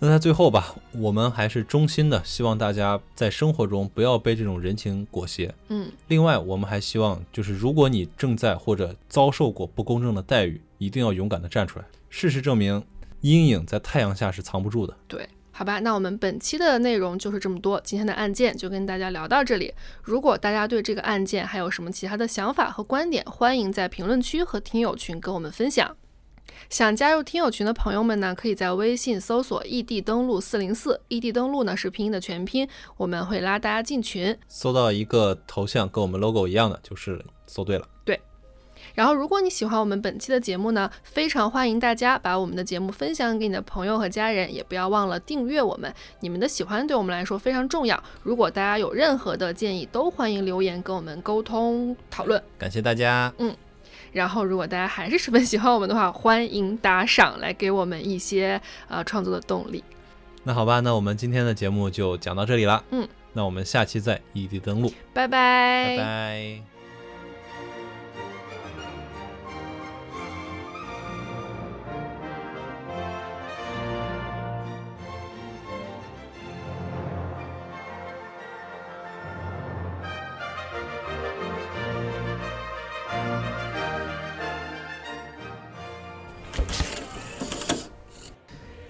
[0.05, 5.51] 那在最后吧，我们还是衷心的希望大家在生活中不要被这种人情裹挟。
[5.69, 11.87] 嗯，另外我们还希望，就是如果你正在或者遭受过不公正的待遇，一定要勇敢的站出来。
[12.11, 12.85] 事实证明，
[13.23, 14.95] 阴影在太阳下是藏不住的。
[15.09, 19.73] 对，好吧，那我们本期的内容就是这么多，今天的案件就跟大家聊到这里。
[20.03, 25.97] 如果大家对这个案件还有什么其他的想法和观点，欢迎在评论区和听友群跟我们分享。
[26.71, 34.37] 想加入听友群的朋友们呢，可以在微信搜索“异地登录四零四”，异地登录呢是拼音的全拼，我们会拉大家进群。
[34.49, 37.87] 搜到一个头像跟我们 logo 一样的，就是搜对了。
[38.05, 38.21] 对。
[38.95, 45.93] 然后，如果你喜欢我们本期的节目呢，非常欢迎大家把我们的节目分享给你的朋友和家人，也不要忘了订阅我们。
[46.21, 48.01] 你们的喜欢对我们来说非常重要。
[48.23, 52.41] 如果大家有任何的建议，都欢迎留言跟我们沟通讨论。
[52.59, 53.33] 感谢大家。
[53.39, 53.55] 嗯。
[54.15, 58.59] 然后，如果大家还是十分喜欢我们的话，欢迎打赏来给我们一些
[58.89, 59.83] 呃创作的动力。
[60.45, 62.83] 那好吧，那我们今天的节目就讲到这里了。
[62.91, 66.74] 嗯，那我们下期再异地登录，拜拜，拜拜。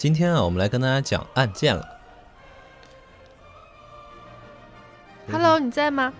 [0.05, 1.99] 今天啊，我们来跟大家讲案件了。
[5.33, 6.13] Hello，你在吗？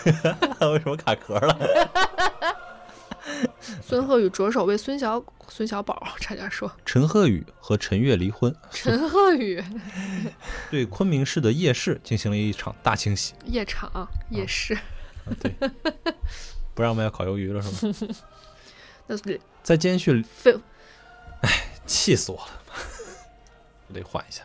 [0.72, 2.56] 为什么卡壳了？
[3.84, 6.72] 孙鹤宇着手为孙小孙小宝差点说。
[6.86, 8.56] 陈鹤宇和陈月离婚。
[8.70, 9.62] 陈鹤宇
[10.70, 13.34] 对昆明市的夜市进行了一场大清洗。
[13.44, 14.74] 夜场夜市。
[15.38, 15.54] 对。
[16.72, 17.94] 不让我们要烤鱿鱼了是吗？
[19.62, 20.12] 在监狱。
[20.14, 20.26] 里。
[21.42, 21.50] 哎，
[21.84, 22.48] 气死我了。
[23.88, 24.42] 我得缓一下。